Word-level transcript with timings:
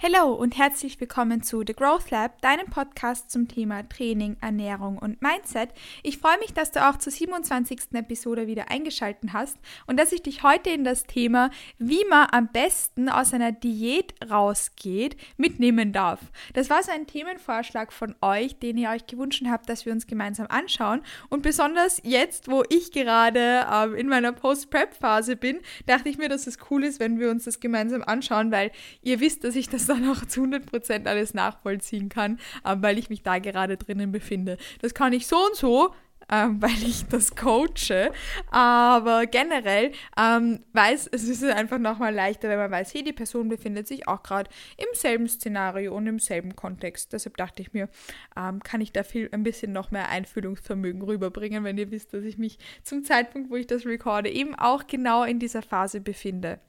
Hallo 0.00 0.32
und 0.32 0.56
herzlich 0.56 1.00
willkommen 1.00 1.42
zu 1.42 1.64
The 1.66 1.72
Growth 1.72 2.12
Lab, 2.12 2.40
deinem 2.40 2.66
Podcast 2.66 3.32
zum 3.32 3.48
Thema 3.48 3.82
Training, 3.88 4.36
Ernährung 4.40 4.96
und 4.96 5.20
Mindset. 5.20 5.70
Ich 6.04 6.18
freue 6.18 6.38
mich, 6.38 6.54
dass 6.54 6.70
du 6.70 6.88
auch 6.88 6.98
zur 6.98 7.12
27. 7.12 7.80
Episode 7.94 8.46
wieder 8.46 8.70
eingeschaltet 8.70 9.32
hast 9.32 9.56
und 9.88 9.98
dass 9.98 10.12
ich 10.12 10.22
dich 10.22 10.44
heute 10.44 10.70
in 10.70 10.84
das 10.84 11.02
Thema, 11.02 11.50
wie 11.78 12.04
man 12.08 12.28
am 12.30 12.46
besten 12.46 13.08
aus 13.08 13.34
einer 13.34 13.50
Diät 13.50 14.14
rausgeht, 14.30 15.16
mitnehmen 15.36 15.92
darf. 15.92 16.20
Das 16.54 16.70
war 16.70 16.80
so 16.84 16.92
ein 16.92 17.08
Themenvorschlag 17.08 17.92
von 17.92 18.14
euch, 18.20 18.56
den 18.60 18.78
ihr 18.78 18.90
euch 18.90 19.04
gewünscht 19.08 19.42
habt, 19.48 19.68
dass 19.68 19.84
wir 19.84 19.92
uns 19.92 20.06
gemeinsam 20.06 20.46
anschauen. 20.48 21.02
Und 21.28 21.42
besonders 21.42 22.00
jetzt, 22.04 22.48
wo 22.48 22.62
ich 22.68 22.92
gerade 22.92 23.66
ähm, 23.68 23.96
in 23.96 24.06
meiner 24.06 24.30
Post-Prep-Phase 24.30 25.34
bin, 25.34 25.58
dachte 25.86 26.08
ich 26.08 26.18
mir, 26.18 26.28
dass 26.28 26.46
es 26.46 26.58
cool 26.70 26.84
ist, 26.84 27.00
wenn 27.00 27.18
wir 27.18 27.32
uns 27.32 27.46
das 27.46 27.58
gemeinsam 27.58 28.04
anschauen, 28.04 28.52
weil 28.52 28.70
ihr 29.02 29.18
wisst, 29.18 29.42
dass 29.42 29.56
ich 29.56 29.68
das 29.68 29.87
dann 29.88 30.08
auch 30.10 30.24
zu 30.24 30.42
100% 30.42 31.06
alles 31.06 31.34
nachvollziehen 31.34 32.08
kann, 32.08 32.38
äh, 32.64 32.76
weil 32.78 32.98
ich 32.98 33.10
mich 33.10 33.22
da 33.22 33.38
gerade 33.38 33.76
drinnen 33.76 34.12
befinde. 34.12 34.56
Das 34.80 34.94
kann 34.94 35.12
ich 35.12 35.26
so 35.26 35.36
und 35.36 35.56
so, 35.56 35.92
ähm, 36.30 36.56
weil 36.62 36.82
ich 36.82 37.06
das 37.06 37.34
coache. 37.34 38.12
Aber 38.50 39.26
generell 39.26 39.92
ähm, 40.18 40.60
weiß, 40.72 41.08
es 41.12 41.28
ist 41.28 41.44
einfach 41.44 41.78
nochmal 41.78 42.14
leichter, 42.14 42.48
wenn 42.48 42.58
man 42.58 42.70
weiß, 42.70 42.94
hey, 42.94 43.02
die 43.02 43.12
Person 43.12 43.48
befindet 43.48 43.86
sich 43.88 44.08
auch 44.08 44.22
gerade 44.22 44.50
im 44.76 44.86
selben 44.92 45.28
Szenario 45.28 45.94
und 45.94 46.06
im 46.06 46.18
selben 46.18 46.56
Kontext. 46.56 47.12
Deshalb 47.12 47.36
dachte 47.36 47.62
ich 47.62 47.72
mir, 47.72 47.88
ähm, 48.36 48.62
kann 48.62 48.80
ich 48.80 48.92
da 48.92 49.02
viel 49.02 49.28
ein 49.32 49.42
bisschen 49.42 49.72
noch 49.72 49.90
mehr 49.90 50.08
Einfühlungsvermögen 50.08 51.02
rüberbringen, 51.02 51.64
wenn 51.64 51.78
ihr 51.78 51.90
wisst, 51.90 52.14
dass 52.14 52.24
ich 52.24 52.38
mich 52.38 52.58
zum 52.82 53.04
Zeitpunkt, 53.04 53.50
wo 53.50 53.56
ich 53.56 53.66
das 53.66 53.86
recorde, 53.86 54.30
eben 54.30 54.54
auch 54.54 54.86
genau 54.86 55.24
in 55.24 55.38
dieser 55.38 55.62
Phase 55.62 56.00
befinde. 56.00 56.60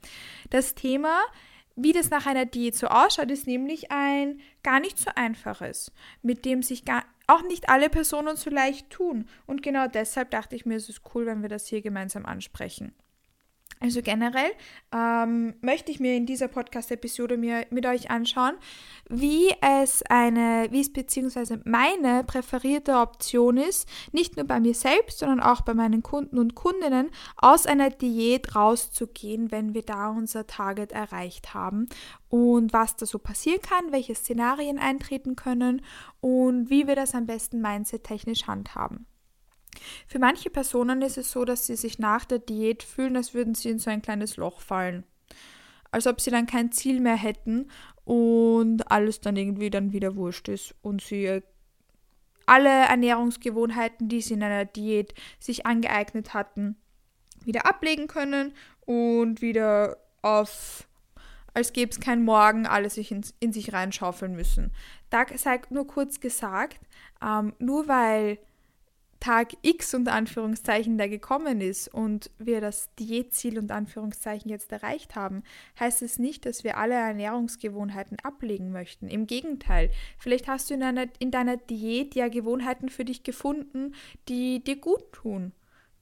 Das 0.50 0.74
Thema 0.74 1.20
wie 1.82 1.92
das 1.92 2.10
nach 2.10 2.26
einer 2.26 2.46
Diät 2.46 2.76
so 2.76 2.86
ausschaut, 2.86 3.30
ist 3.30 3.46
nämlich 3.46 3.90
ein 3.90 4.40
gar 4.62 4.80
nicht 4.80 4.98
so 4.98 5.10
einfaches, 5.14 5.92
mit 6.22 6.44
dem 6.44 6.62
sich 6.62 6.84
gar, 6.84 7.04
auch 7.26 7.42
nicht 7.42 7.68
alle 7.68 7.88
Personen 7.88 8.36
so 8.36 8.50
leicht 8.50 8.90
tun. 8.90 9.26
Und 9.46 9.62
genau 9.62 9.86
deshalb 9.86 10.30
dachte 10.30 10.56
ich 10.56 10.66
mir, 10.66 10.76
es 10.76 10.88
ist 10.88 11.02
cool, 11.14 11.26
wenn 11.26 11.42
wir 11.42 11.48
das 11.48 11.66
hier 11.66 11.82
gemeinsam 11.82 12.26
ansprechen. 12.26 12.92
Also 13.82 14.02
generell 14.02 14.50
ähm, 14.92 15.54
möchte 15.62 15.90
ich 15.90 16.00
mir 16.00 16.14
in 16.14 16.26
dieser 16.26 16.48
Podcast-Episode 16.48 17.38
mit 17.38 17.86
euch 17.86 18.10
anschauen, 18.10 18.52
wie 19.08 19.54
es 19.62 20.02
eine, 20.02 20.68
wie 20.70 20.82
es 20.82 20.92
beziehungsweise 20.92 21.62
meine 21.64 22.22
präferierte 22.24 22.96
Option 22.96 23.56
ist, 23.56 23.88
nicht 24.12 24.36
nur 24.36 24.46
bei 24.46 24.60
mir 24.60 24.74
selbst, 24.74 25.20
sondern 25.20 25.40
auch 25.40 25.62
bei 25.62 25.72
meinen 25.72 26.02
Kunden 26.02 26.38
und 26.38 26.54
Kundinnen, 26.54 27.10
aus 27.38 27.64
einer 27.64 27.88
Diät 27.88 28.54
rauszugehen, 28.54 29.50
wenn 29.50 29.72
wir 29.72 29.82
da 29.82 30.10
unser 30.10 30.46
Target 30.46 30.92
erreicht 30.92 31.54
haben 31.54 31.88
und 32.28 32.74
was 32.74 32.96
da 32.96 33.06
so 33.06 33.18
passieren 33.18 33.62
kann, 33.62 33.92
welche 33.92 34.14
Szenarien 34.14 34.78
eintreten 34.78 35.36
können 35.36 35.80
und 36.20 36.68
wie 36.68 36.86
wir 36.86 36.96
das 36.96 37.14
am 37.14 37.24
besten 37.24 37.62
mindset-technisch 37.62 38.46
handhaben. 38.46 39.06
Für 40.06 40.18
manche 40.18 40.50
Personen 40.50 41.02
ist 41.02 41.18
es 41.18 41.30
so, 41.30 41.44
dass 41.44 41.66
sie 41.66 41.76
sich 41.76 41.98
nach 41.98 42.24
der 42.24 42.38
Diät 42.38 42.82
fühlen, 42.82 43.16
als 43.16 43.34
würden 43.34 43.54
sie 43.54 43.70
in 43.70 43.78
so 43.78 43.90
ein 43.90 44.02
kleines 44.02 44.36
Loch 44.36 44.60
fallen. 44.60 45.04
Als 45.90 46.06
ob 46.06 46.20
sie 46.20 46.30
dann 46.30 46.46
kein 46.46 46.72
Ziel 46.72 47.00
mehr 47.00 47.16
hätten 47.16 47.70
und 48.04 48.90
alles 48.90 49.20
dann 49.20 49.36
irgendwie 49.36 49.70
dann 49.70 49.92
wieder 49.92 50.16
wurscht 50.16 50.48
ist 50.48 50.74
und 50.82 51.02
sie 51.02 51.42
alle 52.46 52.68
Ernährungsgewohnheiten, 52.68 54.08
die 54.08 54.20
sie 54.20 54.34
in 54.34 54.42
einer 54.42 54.64
Diät 54.64 55.14
sich 55.38 55.66
angeeignet 55.66 56.34
hatten, 56.34 56.76
wieder 57.44 57.66
ablegen 57.66 58.08
können 58.08 58.52
und 58.80 59.40
wieder 59.40 59.98
auf, 60.22 60.88
als 61.54 61.72
gäbe 61.72 61.92
es 61.92 62.00
kein 62.00 62.24
Morgen, 62.24 62.66
alles 62.66 62.94
sich 62.94 63.12
in, 63.12 63.24
in 63.38 63.52
sich 63.52 63.72
reinschaufeln 63.72 64.34
müssen. 64.34 64.72
Da 65.10 65.26
sei 65.36 65.60
nur 65.70 65.86
kurz 65.86 66.20
gesagt, 66.20 66.80
ähm, 67.22 67.52
nur 67.58 67.86
weil 67.86 68.38
Tag 69.20 69.52
X 69.60 69.92
unter 69.92 70.12
Anführungszeichen, 70.12 70.96
der 70.96 71.10
gekommen 71.10 71.60
ist 71.60 71.88
und 71.88 72.30
wir 72.38 72.62
das 72.62 72.88
Diätziel 72.98 73.58
unter 73.58 73.74
Anführungszeichen 73.74 74.50
jetzt 74.50 74.72
erreicht 74.72 75.14
haben, 75.14 75.42
heißt 75.78 76.00
es 76.00 76.18
nicht, 76.18 76.46
dass 76.46 76.64
wir 76.64 76.78
alle 76.78 76.94
Ernährungsgewohnheiten 76.94 78.18
ablegen 78.22 78.72
möchten. 78.72 79.08
Im 79.08 79.26
Gegenteil, 79.26 79.90
vielleicht 80.18 80.48
hast 80.48 80.70
du 80.70 80.74
in, 80.74 80.82
einer, 80.82 81.06
in 81.18 81.30
deiner 81.30 81.58
Diät 81.58 82.14
ja 82.14 82.28
Gewohnheiten 82.28 82.88
für 82.88 83.04
dich 83.04 83.22
gefunden, 83.22 83.94
die 84.28 84.64
dir 84.64 84.76
gut 84.76 85.12
tun 85.12 85.52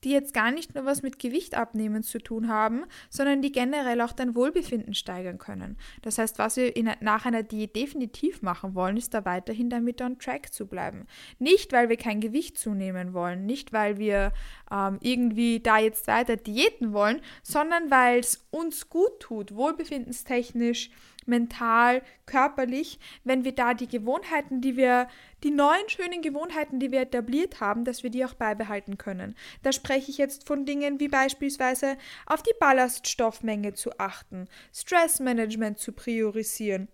die 0.05 0.11
jetzt 0.11 0.35
gar 0.35 0.51
nicht 0.51 0.75
nur 0.75 0.85
was 0.85 1.03
mit 1.03 1.19
Gewicht 1.19 1.55
abnehmen 1.55 2.03
zu 2.03 2.19
tun 2.19 2.49
haben, 2.49 2.85
sondern 3.11 3.43
die 3.43 3.53
generell 3.53 4.01
auch 4.01 4.13
dein 4.13 4.35
Wohlbefinden 4.35 4.95
steigern 4.95 5.39
können. 5.39 5.77
Das 6.03 6.19
heißt, 6.19 6.39
was 6.39 6.57
wir 6.57 6.77
in, 6.77 6.91
nach 7.01 7.27
einer 7.27 7.43
Diät 7.43 7.75
definitiv 7.75 8.43
machen 8.43 8.75
wollen, 8.75 8.97
ist 8.97 9.15
da 9.15 9.25
weiterhin 9.25 9.71
damit 9.71 10.01
on 10.01 10.19
track 10.19 10.53
zu 10.53 10.67
bleiben. 10.67 11.07
Nicht, 11.39 11.73
weil 11.73 11.89
wir 11.89 11.97
kein 11.97 12.21
Gewicht 12.21 12.59
zunehmen 12.59 13.13
wollen, 13.13 13.47
nicht, 13.47 13.73
weil 13.73 13.99
wir 13.99 14.33
ähm, 14.71 14.99
irgendwie 15.01 15.61
da 15.61 15.79
jetzt 15.79 16.07
weiter 16.07 16.37
diäten 16.37 16.93
wollen, 16.93 17.21
sondern 17.43 17.91
weil 17.91 18.21
es 18.21 18.47
uns 18.51 18.89
gut 18.89 19.21
tut, 19.21 19.55
wohlbefindенstechnisch, 19.55 20.91
mental, 21.29 22.03
körperlich, 22.27 22.99
wenn 23.25 23.45
wir 23.45 23.53
da 23.53 23.75
die 23.75 23.89
Gewohnheiten, 23.89 24.61
die 24.61 24.77
wir, 24.77 25.09
die 25.45 25.51
neuen 25.51 25.89
schönen 25.89 26.23
Gewohnheiten, 26.23 26.81
die 26.81 26.91
wir 26.91 27.03
etabliert 27.03 27.61
haben, 27.61 27.85
dass 27.85 28.03
wir 28.03 28.11
die 28.11 28.25
auch 28.25 28.35
beibehalten 28.35 28.99
können. 28.99 29.37
Da 29.63 29.73
spreche 29.73 30.11
ich 30.11 30.19
jetzt 30.19 30.47
von 30.47 30.67
Dingen 30.67 31.01
wie 31.01 31.09
beispielsweise 31.09 31.97
auf 32.27 32.43
die 32.43 32.55
Ballaststoffmenge 32.59 33.75
zu 33.75 33.99
achten, 33.99 34.49
Stressmanagement 34.73 35.79
zu 35.79 35.93
priorisieren, 35.93 36.89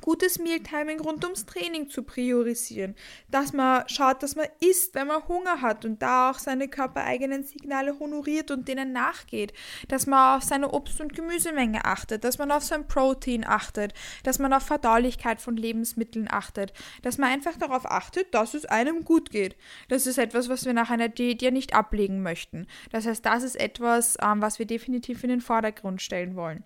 gutes 0.00 0.38
Mealtiming 0.38 1.00
rund 1.00 1.24
ums 1.24 1.46
Training 1.46 1.88
zu 1.88 2.02
priorisieren, 2.02 2.94
dass 3.30 3.52
man 3.52 3.88
schaut, 3.88 4.22
dass 4.22 4.36
man 4.36 4.46
isst, 4.60 4.94
wenn 4.94 5.06
man 5.06 5.26
Hunger 5.28 5.60
hat 5.62 5.84
und 5.84 6.02
da 6.02 6.30
auch 6.30 6.38
seine 6.38 6.68
körpereigenen 6.68 7.44
Signale 7.44 7.98
honoriert 7.98 8.50
und 8.50 8.68
denen 8.68 8.92
nachgeht, 8.92 9.52
dass 9.88 10.06
man 10.06 10.36
auf 10.36 10.44
seine 10.44 10.72
Obst- 10.72 11.00
und 11.00 11.14
Gemüsemenge 11.14 11.84
achtet, 11.84 12.24
dass 12.24 12.38
man 12.38 12.50
auf 12.50 12.62
sein 12.62 12.86
Protein 12.86 13.46
achtet, 13.46 13.94
dass 14.22 14.38
man 14.38 14.52
auf 14.52 14.64
Verdaulichkeit 14.64 15.40
von 15.40 15.56
Lebensmitteln 15.56 16.28
achtet, 16.30 16.72
dass 17.02 17.18
man 17.18 17.30
einfach 17.30 17.56
darauf 17.56 17.86
achtet, 17.90 18.34
dass 18.34 18.54
es 18.54 18.66
einem 18.66 19.04
gut 19.04 19.30
geht. 19.30 19.56
Das 19.88 20.06
ist 20.06 20.18
etwas, 20.18 20.48
was 20.48 20.66
wir 20.66 20.74
nach 20.74 20.90
einer 20.90 21.08
Diät 21.08 21.42
ja 21.42 21.50
nicht 21.50 21.74
ablegen 21.74 22.22
möchten. 22.22 22.66
Das 22.90 23.06
heißt, 23.06 23.24
das 23.24 23.42
ist 23.42 23.56
etwas, 23.56 24.16
ähm, 24.22 24.42
was 24.42 24.58
wir 24.58 24.66
definitiv 24.66 25.22
in 25.24 25.30
den 25.30 25.40
Vordergrund 25.40 26.02
stellen 26.02 26.36
wollen. 26.36 26.64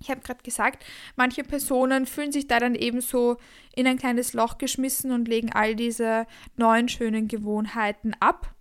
Ich 0.00 0.10
habe 0.10 0.20
gerade 0.20 0.42
gesagt, 0.42 0.84
manche 1.16 1.44
Personen 1.44 2.06
fühlen 2.06 2.32
sich 2.32 2.46
da 2.46 2.60
dann 2.60 2.74
eben 2.74 3.00
so 3.00 3.36
in 3.74 3.86
ein 3.86 3.98
kleines 3.98 4.32
Loch 4.32 4.58
geschmissen 4.58 5.12
und 5.12 5.28
legen 5.28 5.52
all 5.52 5.74
diese 5.74 6.26
neuen 6.56 6.88
schönen 6.88 7.28
Gewohnheiten 7.28 8.14
ab. 8.20 8.54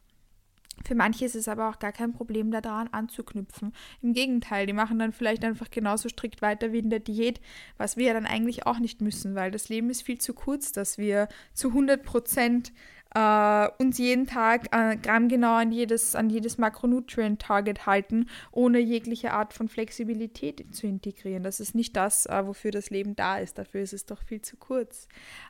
Für 0.86 0.96
manche 0.96 1.26
ist 1.26 1.36
es 1.36 1.48
aber 1.48 1.70
auch 1.70 1.80
gar 1.80 1.92
kein 1.92 2.14
Problem, 2.14 2.52
daran 2.52 2.88
anzuknüpfen. 2.90 3.74
Im 4.02 4.14
Gegenteil, 4.14 4.68
die 4.68 4.74
machen 4.74 5.00
dann 5.00 5.12
vielleicht 5.12 5.44
einfach 5.44 5.70
genauso 5.70 6.08
strikt 6.08 6.42
weiter 6.42 6.72
wie 6.72 6.80
in 6.80 6.90
der 6.90 7.00
Diät, 7.00 7.42
was 7.78 7.98
wir 7.98 8.08
ja 8.08 8.14
dann 8.14 8.26
eigentlich 8.26 8.66
auch 8.66 8.80
nicht 8.80 9.02
müssen, 9.02 9.36
weil 9.36 9.52
das 9.52 9.70
Leben 9.70 9.90
ist 9.90 10.04
viel 10.04 10.20
zu 10.20 10.34
kurz, 10.34 10.72
dass 10.72 10.98
wir 10.98 11.28
zu 11.54 11.70
100 11.70 12.04
Prozent 12.04 12.72
äh, 13.18 13.70
uns 13.80 13.98
jeden 13.98 14.28
Tag 14.28 14.68
äh, 14.72 14.96
grammgenau 14.96 15.56
an 15.56 15.72
jedes, 15.72 16.16
an 16.16 16.30
jedes 16.30 16.60
Makronutrient-Target 16.60 17.88
halten, 17.88 18.30
ohne 18.52 18.78
jegliche 18.78 19.34
Art 19.34 19.54
von 19.54 19.70
Flexibilität 19.70 20.76
zu 20.76 20.86
integrieren. 20.86 21.42
Das 21.42 21.60
ist 21.60 21.74
nicht 21.74 21.96
das, 21.96 22.28
äh, 22.28 22.46
wofür 22.46 22.70
das 22.70 22.92
Leben 22.92 23.16
da 23.16 23.40
ist. 23.40 23.58
Dafür 23.58 23.82
ist 23.82 23.94
es 23.94 24.06
doch 24.06 24.22
viel 24.22 24.42
zu 24.42 24.56
kurz. 24.58 25.08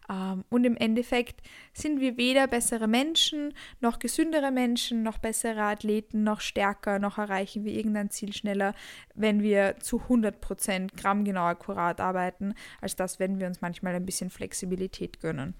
Ähm, 0.09 0.45
und 0.49 0.63
im 0.63 0.77
Endeffekt 0.77 1.41
sind 1.73 1.99
wir 1.99 2.15
weder 2.15 2.47
bessere 2.47 2.87
Menschen, 2.87 3.53
noch 3.81 3.99
gesündere 3.99 4.51
Menschen, 4.51 5.03
noch 5.03 5.17
bessere 5.17 5.63
Athleten, 5.63 6.23
noch 6.23 6.39
stärker, 6.39 6.99
noch 6.99 7.17
erreichen 7.17 7.65
wir 7.65 7.73
irgendein 7.73 8.09
Ziel 8.09 8.31
schneller, 8.31 8.75
wenn 9.13 9.41
wir 9.41 9.75
zu 9.79 9.97
100% 10.07 10.95
grammgenau 10.95 11.43
akkurat 11.43 11.99
arbeiten, 11.99 12.53
als 12.79 12.95
das, 12.95 13.19
wenn 13.19 13.39
wir 13.39 13.47
uns 13.47 13.59
manchmal 13.59 13.95
ein 13.95 14.05
bisschen 14.05 14.29
Flexibilität 14.29 15.19
gönnen. 15.19 15.53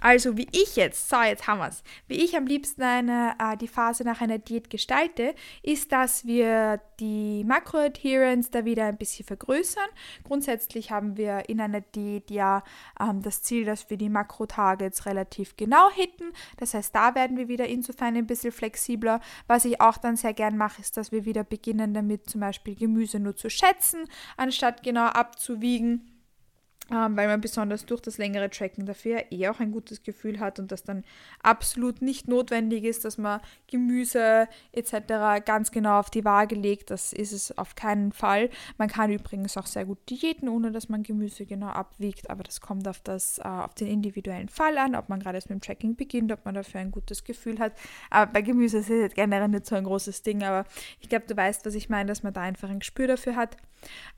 Also 0.00 0.36
wie 0.36 0.48
ich 0.52 0.76
jetzt, 0.76 1.08
so 1.08 1.22
jetzt 1.22 1.46
haben 1.46 1.53
wir 1.58 1.68
es, 1.68 1.82
wie 2.06 2.24
ich 2.24 2.36
am 2.36 2.46
liebsten 2.46 2.82
eine, 2.82 3.34
äh, 3.38 3.56
die 3.56 3.68
Phase 3.68 4.04
nach 4.04 4.20
einer 4.20 4.38
Diät 4.38 4.70
gestalte, 4.70 5.34
ist, 5.62 5.92
dass 5.92 6.26
wir 6.26 6.80
die 7.00 7.44
Makroadherence 7.44 8.50
da 8.50 8.64
wieder 8.64 8.86
ein 8.86 8.96
bisschen 8.96 9.26
vergrößern. 9.26 9.88
Grundsätzlich 10.24 10.90
haben 10.90 11.16
wir 11.16 11.48
in 11.48 11.60
einer 11.60 11.80
Diät 11.80 12.30
ja 12.30 12.62
ähm, 13.00 13.22
das 13.22 13.42
Ziel, 13.42 13.64
dass 13.64 13.90
wir 13.90 13.96
die 13.96 14.08
Makro-Targets 14.08 15.06
relativ 15.06 15.56
genau 15.56 15.90
hitten. 15.90 16.32
Das 16.56 16.74
heißt, 16.74 16.94
da 16.94 17.14
werden 17.14 17.36
wir 17.36 17.48
wieder 17.48 17.66
insofern 17.66 18.16
ein 18.16 18.26
bisschen 18.26 18.52
flexibler. 18.52 19.20
Was 19.46 19.64
ich 19.64 19.80
auch 19.80 19.96
dann 19.96 20.16
sehr 20.16 20.34
gern 20.34 20.56
mache, 20.56 20.80
ist, 20.80 20.96
dass 20.96 21.12
wir 21.12 21.24
wieder 21.24 21.44
beginnen 21.44 21.94
damit 21.94 22.28
zum 22.28 22.40
Beispiel 22.40 22.74
Gemüse 22.74 23.18
nur 23.18 23.36
zu 23.36 23.50
schätzen, 23.50 24.08
anstatt 24.36 24.82
genau 24.82 25.06
abzuwiegen 25.06 26.13
ähm, 26.90 27.16
weil 27.16 27.28
man 27.28 27.40
besonders 27.40 27.86
durch 27.86 28.02
das 28.02 28.18
längere 28.18 28.50
Tracken 28.50 28.84
dafür 28.84 29.24
eh 29.30 29.48
auch 29.48 29.58
ein 29.60 29.72
gutes 29.72 30.02
Gefühl 30.02 30.38
hat 30.38 30.58
und 30.58 30.70
das 30.70 30.84
dann 30.84 31.02
absolut 31.42 32.02
nicht 32.02 32.28
notwendig 32.28 32.84
ist, 32.84 33.04
dass 33.04 33.16
man 33.16 33.40
Gemüse 33.68 34.48
etc. 34.72 35.44
ganz 35.46 35.70
genau 35.70 35.98
auf 35.98 36.10
die 36.10 36.24
Waage 36.24 36.54
legt. 36.54 36.90
Das 36.90 37.12
ist 37.12 37.32
es 37.32 37.56
auf 37.56 37.74
keinen 37.74 38.12
Fall. 38.12 38.50
Man 38.76 38.88
kann 38.88 39.10
übrigens 39.10 39.56
auch 39.56 39.66
sehr 39.66 39.86
gut 39.86 39.98
diäten, 40.10 40.48
ohne 40.48 40.72
dass 40.72 40.88
man 40.88 41.02
Gemüse 41.02 41.46
genau 41.46 41.68
abwiegt, 41.68 42.28
aber 42.28 42.42
das 42.42 42.60
kommt 42.60 42.86
auf, 42.86 43.00
das, 43.00 43.38
äh, 43.38 43.42
auf 43.42 43.74
den 43.74 43.88
individuellen 43.88 44.48
Fall 44.48 44.76
an, 44.76 44.94
ob 44.94 45.08
man 45.08 45.20
gerade 45.20 45.38
erst 45.38 45.48
mit 45.48 45.60
dem 45.60 45.62
Tracking 45.62 45.96
beginnt, 45.96 46.32
ob 46.32 46.44
man 46.44 46.54
dafür 46.54 46.80
ein 46.80 46.90
gutes 46.90 47.24
Gefühl 47.24 47.58
hat. 47.58 47.72
Aber 48.10 48.30
bei 48.30 48.42
Gemüse 48.42 48.78
ist 48.78 48.90
es 48.90 49.14
generell 49.14 49.48
nicht 49.48 49.66
so 49.66 49.74
ein 49.74 49.84
großes 49.84 50.22
Ding, 50.22 50.42
aber 50.42 50.66
ich 51.00 51.08
glaube, 51.08 51.24
du 51.26 51.36
weißt, 51.36 51.64
was 51.64 51.74
ich 51.74 51.88
meine, 51.88 52.08
dass 52.08 52.22
man 52.22 52.34
da 52.34 52.42
einfach 52.42 52.68
ein 52.68 52.80
Gespür 52.80 53.06
dafür 53.06 53.36
hat. 53.36 53.56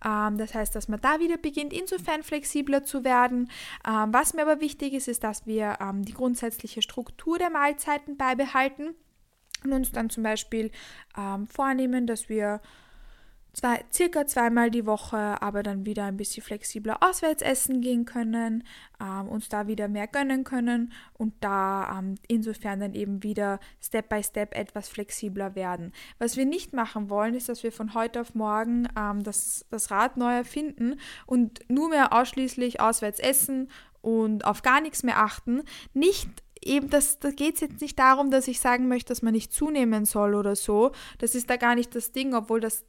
Ähm, 0.04 0.38
das 0.38 0.54
heißt, 0.54 0.74
dass 0.74 0.88
man 0.88 1.00
da 1.00 1.20
wieder 1.20 1.36
beginnt, 1.36 1.72
insofern 1.72 2.22
flexibler 2.22 2.84
zu 2.84 3.04
werden. 3.04 3.50
Ähm, 3.86 4.12
was 4.12 4.34
mir 4.34 4.42
aber 4.42 4.60
wichtig 4.60 4.92
ist, 4.92 5.08
ist, 5.08 5.24
dass 5.24 5.46
wir 5.46 5.78
ähm, 5.80 6.04
die 6.04 6.14
grundsätzliche 6.14 6.82
Struktur 6.82 7.38
der 7.38 7.50
Mahlzeiten 7.50 8.16
beibehalten 8.16 8.94
und 9.64 9.72
uns 9.72 9.90
dann 9.92 10.10
zum 10.10 10.22
Beispiel 10.22 10.70
vornehmen, 11.48 12.06
dass 12.06 12.28
wir 12.28 12.60
zwei, 13.56 13.82
circa 13.90 14.26
zweimal 14.26 14.70
die 14.70 14.84
Woche, 14.84 15.40
aber 15.40 15.62
dann 15.62 15.86
wieder 15.86 16.04
ein 16.04 16.18
bisschen 16.18 16.42
flexibler 16.42 16.98
auswärts 17.00 17.42
essen 17.42 17.80
gehen 17.80 18.04
können, 18.04 18.64
ähm, 19.00 19.28
uns 19.28 19.48
da 19.48 19.66
wieder 19.66 19.88
mehr 19.88 20.06
gönnen 20.06 20.44
können 20.44 20.92
und 21.14 21.32
da 21.40 21.98
ähm, 21.98 22.16
insofern 22.28 22.80
dann 22.80 22.94
eben 22.94 23.22
wieder 23.22 23.58
Step 23.82 24.10
by 24.10 24.22
Step 24.22 24.54
etwas 24.54 24.90
flexibler 24.90 25.54
werden. 25.54 25.92
Was 26.18 26.36
wir 26.36 26.44
nicht 26.44 26.74
machen 26.74 27.08
wollen, 27.08 27.34
ist, 27.34 27.48
dass 27.48 27.62
wir 27.62 27.72
von 27.72 27.94
heute 27.94 28.20
auf 28.20 28.34
morgen 28.34 28.88
ähm, 28.96 29.22
das, 29.22 29.64
das 29.70 29.90
Rad 29.90 30.18
neu 30.18 30.34
erfinden 30.34 31.00
und 31.24 31.60
nur 31.70 31.88
mehr 31.88 32.12
ausschließlich 32.12 32.80
auswärts 32.80 33.20
essen 33.20 33.70
und 34.02 34.44
auf 34.44 34.60
gar 34.60 34.82
nichts 34.82 35.02
mehr 35.02 35.18
achten. 35.18 35.62
Nicht 35.94 36.28
eben, 36.60 36.90
das, 36.90 37.20
da 37.20 37.30
geht 37.30 37.54
es 37.54 37.62
jetzt 37.62 37.80
nicht 37.80 37.98
darum, 37.98 38.30
dass 38.30 38.48
ich 38.48 38.60
sagen 38.60 38.86
möchte, 38.86 39.08
dass 39.08 39.22
man 39.22 39.32
nicht 39.32 39.50
zunehmen 39.50 40.04
soll 40.04 40.34
oder 40.34 40.56
so. 40.56 40.92
Das 41.16 41.34
ist 41.34 41.48
da 41.48 41.56
gar 41.56 41.74
nicht 41.74 41.94
das 41.94 42.12
Ding, 42.12 42.34
obwohl 42.34 42.60
das 42.60 42.84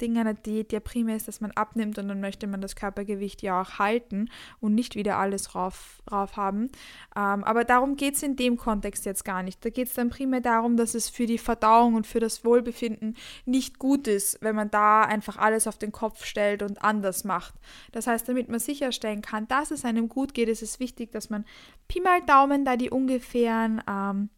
Ding 0.00 0.18
einer 0.18 0.34
Diät 0.34 0.72
ja 0.72 0.80
primär 0.80 1.16
ist, 1.16 1.28
dass 1.28 1.40
man 1.40 1.50
abnimmt 1.52 1.98
und 1.98 2.08
dann 2.08 2.20
möchte 2.20 2.46
man 2.46 2.60
das 2.60 2.76
Körpergewicht 2.76 3.42
ja 3.42 3.60
auch 3.60 3.78
halten 3.78 4.28
und 4.60 4.74
nicht 4.74 4.96
wieder 4.96 5.18
alles 5.18 5.54
rauf, 5.54 6.02
rauf 6.10 6.36
haben. 6.36 6.70
Ähm, 7.16 7.44
aber 7.44 7.64
darum 7.64 7.96
geht 7.96 8.16
es 8.16 8.22
in 8.22 8.36
dem 8.36 8.56
Kontext 8.56 9.06
jetzt 9.06 9.24
gar 9.24 9.42
nicht. 9.42 9.64
Da 9.64 9.70
geht 9.70 9.88
es 9.88 9.94
dann 9.94 10.10
primär 10.10 10.40
darum, 10.40 10.76
dass 10.76 10.94
es 10.94 11.08
für 11.08 11.26
die 11.26 11.38
Verdauung 11.38 11.94
und 11.94 12.06
für 12.06 12.20
das 12.20 12.44
Wohlbefinden 12.44 13.16
nicht 13.44 13.78
gut 13.78 14.08
ist, 14.08 14.38
wenn 14.40 14.56
man 14.56 14.70
da 14.70 15.02
einfach 15.02 15.36
alles 15.36 15.66
auf 15.66 15.78
den 15.78 15.92
Kopf 15.92 16.24
stellt 16.24 16.62
und 16.62 16.82
anders 16.82 17.24
macht. 17.24 17.54
Das 17.92 18.06
heißt, 18.06 18.28
damit 18.28 18.48
man 18.48 18.60
sicherstellen 18.60 19.22
kann, 19.22 19.48
dass 19.48 19.70
es 19.70 19.84
einem 19.84 20.08
gut 20.08 20.34
geht, 20.34 20.48
ist 20.48 20.62
es 20.62 20.80
wichtig, 20.80 21.12
dass 21.12 21.30
man 21.30 21.44
Pi 21.88 22.00
mal 22.00 22.22
Daumen 22.22 22.64
da 22.64 22.76
die 22.76 22.90
ungefähren 22.90 23.82
ähm, 23.88 24.30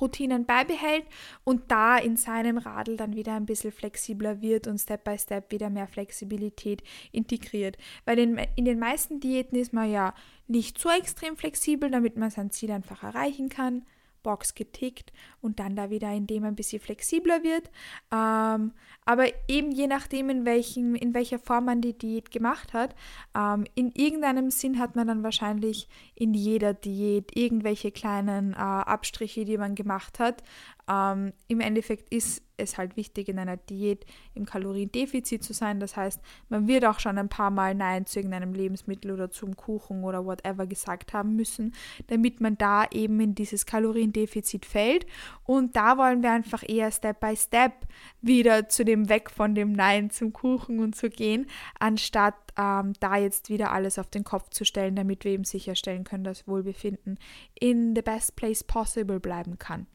Routinen 0.00 0.46
beibehält 0.46 1.04
und 1.44 1.70
da 1.70 1.98
in 1.98 2.16
seinem 2.16 2.58
Radl 2.58 2.96
dann 2.96 3.14
wieder 3.14 3.34
ein 3.34 3.46
bisschen 3.46 3.72
flexibler 3.72 4.40
wird 4.40 4.66
und 4.66 4.78
Step 4.78 5.04
by 5.04 5.18
Step 5.18 5.50
wieder 5.50 5.70
mehr 5.70 5.86
Flexibilität 5.86 6.82
integriert. 7.12 7.76
Weil 8.04 8.18
in, 8.18 8.40
in 8.56 8.64
den 8.64 8.78
meisten 8.78 9.20
Diäten 9.20 9.58
ist 9.58 9.72
man 9.72 9.90
ja 9.90 10.14
nicht 10.46 10.78
so 10.78 10.88
extrem 10.90 11.36
flexibel, 11.36 11.90
damit 11.90 12.16
man 12.16 12.30
sein 12.30 12.50
Ziel 12.50 12.70
einfach 12.70 13.02
erreichen 13.02 13.48
kann. 13.48 13.86
Box 14.22 14.54
getickt 14.54 15.12
und 15.40 15.58
dann 15.58 15.76
da 15.76 15.90
wieder, 15.90 16.12
indem 16.12 16.44
ein 16.44 16.54
bisschen 16.54 16.80
flexibler 16.80 17.42
wird. 17.42 17.70
Ähm, 18.12 18.72
aber 19.04 19.26
eben 19.48 19.72
je 19.72 19.86
nachdem, 19.86 20.30
in, 20.30 20.44
welchem, 20.44 20.94
in 20.94 21.14
welcher 21.14 21.38
Form 21.38 21.64
man 21.66 21.80
die 21.80 21.96
Diät 21.96 22.30
gemacht 22.30 22.72
hat, 22.72 22.94
ähm, 23.36 23.64
in 23.74 23.90
irgendeinem 23.92 24.50
Sinn 24.50 24.78
hat 24.78 24.96
man 24.96 25.08
dann 25.08 25.22
wahrscheinlich 25.22 25.88
in 26.14 26.34
jeder 26.34 26.74
Diät 26.74 27.36
irgendwelche 27.36 27.90
kleinen 27.90 28.52
äh, 28.52 28.56
Abstriche, 28.56 29.44
die 29.44 29.58
man 29.58 29.74
gemacht 29.74 30.18
hat. 30.18 30.42
Ähm, 30.88 31.32
Im 31.48 31.60
Endeffekt 31.60 32.12
ist 32.12 32.42
es 32.60 32.78
halt 32.78 32.96
wichtig, 32.96 33.28
in 33.28 33.38
einer 33.38 33.56
Diät 33.56 34.04
im 34.34 34.44
Kaloriendefizit 34.44 35.42
zu 35.42 35.52
sein. 35.52 35.80
Das 35.80 35.96
heißt, 35.96 36.20
man 36.48 36.68
wird 36.68 36.84
auch 36.84 37.00
schon 37.00 37.18
ein 37.18 37.28
paar 37.28 37.50
Mal 37.50 37.74
Nein 37.74 38.06
zu 38.06 38.18
irgendeinem 38.18 38.52
Lebensmittel 38.52 39.10
oder 39.10 39.30
zum 39.30 39.56
Kuchen 39.56 40.04
oder 40.04 40.24
whatever 40.24 40.66
gesagt 40.66 41.12
haben 41.12 41.36
müssen, 41.36 41.74
damit 42.08 42.40
man 42.40 42.56
da 42.58 42.84
eben 42.90 43.18
in 43.20 43.34
dieses 43.34 43.66
Kaloriendefizit 43.66 44.66
fällt. 44.66 45.06
Und 45.44 45.74
da 45.76 45.98
wollen 45.98 46.22
wir 46.22 46.30
einfach 46.30 46.62
eher 46.66 46.90
Step 46.92 47.20
by 47.20 47.36
Step 47.36 47.72
wieder 48.20 48.68
zu 48.68 48.84
dem 48.84 49.08
Weg 49.08 49.30
von 49.30 49.54
dem 49.54 49.72
Nein 49.72 50.10
zum 50.10 50.32
Kuchen 50.32 50.80
und 50.80 50.94
zu 50.94 51.10
gehen, 51.10 51.46
anstatt 51.78 52.34
ähm, 52.56 52.92
da 53.00 53.16
jetzt 53.16 53.48
wieder 53.48 53.72
alles 53.72 53.98
auf 53.98 54.10
den 54.10 54.24
Kopf 54.24 54.50
zu 54.50 54.64
stellen, 54.64 54.96
damit 54.96 55.24
wir 55.24 55.32
eben 55.32 55.44
sicherstellen 55.44 56.04
können, 56.04 56.24
dass 56.24 56.46
Wohlbefinden 56.46 57.18
in 57.58 57.94
the 57.94 58.02
best 58.02 58.36
place 58.36 58.62
possible 58.62 59.20
bleiben 59.20 59.58
kann. 59.58 59.86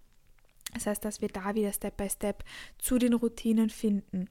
Das 0.76 0.86
heißt, 0.86 1.04
dass 1.04 1.22
wir 1.22 1.30
da 1.30 1.56
wieder 1.56 1.74
Step 1.74 1.98
by 1.98 2.10
Step 2.10 2.44
zu 2.78 3.00
den 3.00 3.14
Routinen 3.14 3.70
finden. 3.70 4.30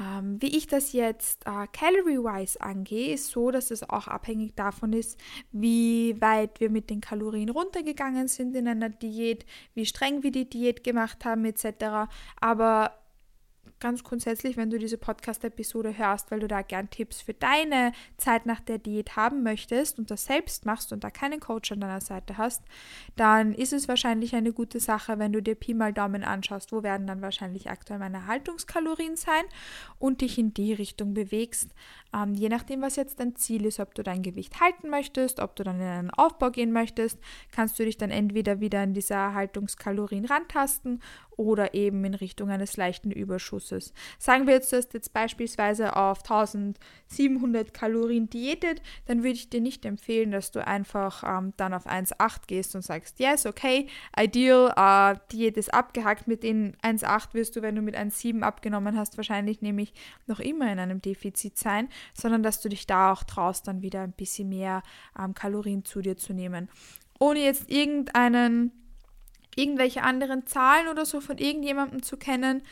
Ähm, 0.00 0.40
wie 0.40 0.56
ich 0.56 0.68
das 0.68 0.92
jetzt 0.92 1.44
äh, 1.46 1.66
calorie-wise 1.72 2.60
angehe, 2.60 3.14
ist 3.14 3.30
so, 3.30 3.50
dass 3.50 3.72
es 3.72 3.88
auch 3.88 4.06
abhängig 4.06 4.54
davon 4.54 4.92
ist, 4.92 5.18
wie 5.50 6.20
weit 6.20 6.60
wir 6.60 6.70
mit 6.70 6.88
den 6.88 7.00
Kalorien 7.00 7.48
runtergegangen 7.48 8.28
sind 8.28 8.54
in 8.54 8.68
einer 8.68 8.90
Diät, 8.90 9.44
wie 9.74 9.86
streng 9.86 10.22
wir 10.22 10.30
die 10.30 10.48
Diät 10.48 10.84
gemacht 10.84 11.24
haben 11.24 11.44
etc. 11.44 12.08
Aber 12.40 12.97
ganz 13.80 14.04
grundsätzlich, 14.04 14.56
wenn 14.56 14.70
du 14.70 14.78
diese 14.78 14.98
Podcast-Episode 14.98 15.96
hörst, 15.96 16.30
weil 16.30 16.40
du 16.40 16.48
da 16.48 16.62
gern 16.62 16.90
Tipps 16.90 17.20
für 17.20 17.34
deine 17.34 17.92
Zeit 18.16 18.46
nach 18.46 18.60
der 18.60 18.78
Diät 18.78 19.16
haben 19.16 19.42
möchtest 19.42 19.98
und 19.98 20.10
das 20.10 20.24
selbst 20.24 20.66
machst 20.66 20.92
und 20.92 21.04
da 21.04 21.10
keinen 21.10 21.40
Coach 21.40 21.72
an 21.72 21.80
deiner 21.80 22.00
Seite 22.00 22.38
hast, 22.38 22.62
dann 23.16 23.54
ist 23.54 23.72
es 23.72 23.88
wahrscheinlich 23.88 24.34
eine 24.34 24.52
gute 24.52 24.80
Sache, 24.80 25.18
wenn 25.18 25.32
du 25.32 25.42
dir 25.42 25.54
Pi 25.54 25.74
mal 25.74 25.92
Daumen 25.92 26.24
anschaust, 26.24 26.72
wo 26.72 26.82
werden 26.82 27.06
dann 27.06 27.22
wahrscheinlich 27.22 27.70
aktuell 27.70 27.98
meine 27.98 28.26
Haltungskalorien 28.26 29.16
sein 29.16 29.44
und 29.98 30.20
dich 30.20 30.38
in 30.38 30.54
die 30.54 30.72
Richtung 30.72 31.14
bewegst. 31.14 31.74
Ähm, 32.14 32.34
je 32.34 32.48
nachdem, 32.48 32.82
was 32.82 32.96
jetzt 32.96 33.20
dein 33.20 33.36
Ziel 33.36 33.66
ist, 33.66 33.80
ob 33.80 33.94
du 33.94 34.02
dein 34.02 34.22
Gewicht 34.22 34.60
halten 34.60 34.88
möchtest, 34.88 35.40
ob 35.40 35.56
du 35.56 35.64
dann 35.64 35.80
in 35.80 35.86
einen 35.86 36.10
Aufbau 36.10 36.50
gehen 36.50 36.72
möchtest, 36.72 37.18
kannst 37.52 37.78
du 37.78 37.84
dich 37.84 37.98
dann 37.98 38.10
entweder 38.10 38.60
wieder 38.60 38.80
an 38.80 38.94
diese 38.94 39.34
Haltungskalorien 39.34 40.24
rantasten 40.24 41.00
oder 41.36 41.74
eben 41.74 42.04
in 42.04 42.14
Richtung 42.14 42.50
eines 42.50 42.76
leichten 42.76 43.12
Überschusses. 43.68 43.92
Sagen 44.18 44.46
wir 44.46 44.54
jetzt, 44.54 44.72
du 44.72 44.76
hast 44.76 44.94
jetzt 44.94 45.12
beispielsweise 45.12 45.96
auf 45.96 46.20
1700 46.20 47.72
Kalorien 47.72 48.28
diätet, 48.28 48.82
dann 49.06 49.18
würde 49.18 49.34
ich 49.34 49.50
dir 49.50 49.60
nicht 49.60 49.84
empfehlen, 49.84 50.30
dass 50.30 50.50
du 50.50 50.66
einfach 50.66 51.22
ähm, 51.24 51.52
dann 51.56 51.74
auf 51.74 51.86
1,8 51.86 52.46
gehst 52.46 52.74
und 52.74 52.82
sagst, 52.82 53.20
yes, 53.20 53.46
okay, 53.46 53.88
ideal, 54.18 54.72
äh, 54.76 55.18
Diät 55.32 55.56
ist 55.56 55.72
abgehackt. 55.72 56.26
Mit 56.26 56.42
den 56.42 56.76
1,8 56.82 57.34
wirst 57.34 57.56
du, 57.56 57.62
wenn 57.62 57.76
du 57.76 57.82
mit 57.82 57.96
1,7 57.96 58.42
abgenommen 58.42 58.96
hast, 58.96 59.16
wahrscheinlich 59.16 59.62
nämlich 59.62 59.92
noch 60.26 60.40
immer 60.40 60.70
in 60.72 60.78
einem 60.78 61.00
Defizit 61.00 61.58
sein, 61.58 61.88
sondern 62.14 62.42
dass 62.42 62.60
du 62.60 62.68
dich 62.68 62.86
da 62.86 63.12
auch 63.12 63.24
traust, 63.24 63.68
dann 63.68 63.82
wieder 63.82 64.02
ein 64.02 64.12
bisschen 64.12 64.48
mehr 64.48 64.82
ähm, 65.18 65.34
Kalorien 65.34 65.84
zu 65.84 66.00
dir 66.00 66.16
zu 66.16 66.32
nehmen. 66.32 66.68
Ohne 67.20 67.40
jetzt 67.40 67.70
irgendeinen 67.70 68.72
irgendwelche 69.58 70.02
anderen 70.02 70.46
Zahlen 70.46 70.86
oder 70.88 71.04
so 71.04 71.20
von 71.20 71.36
irgendjemandem 71.36 72.02
zu 72.02 72.16
kennen, 72.16 72.62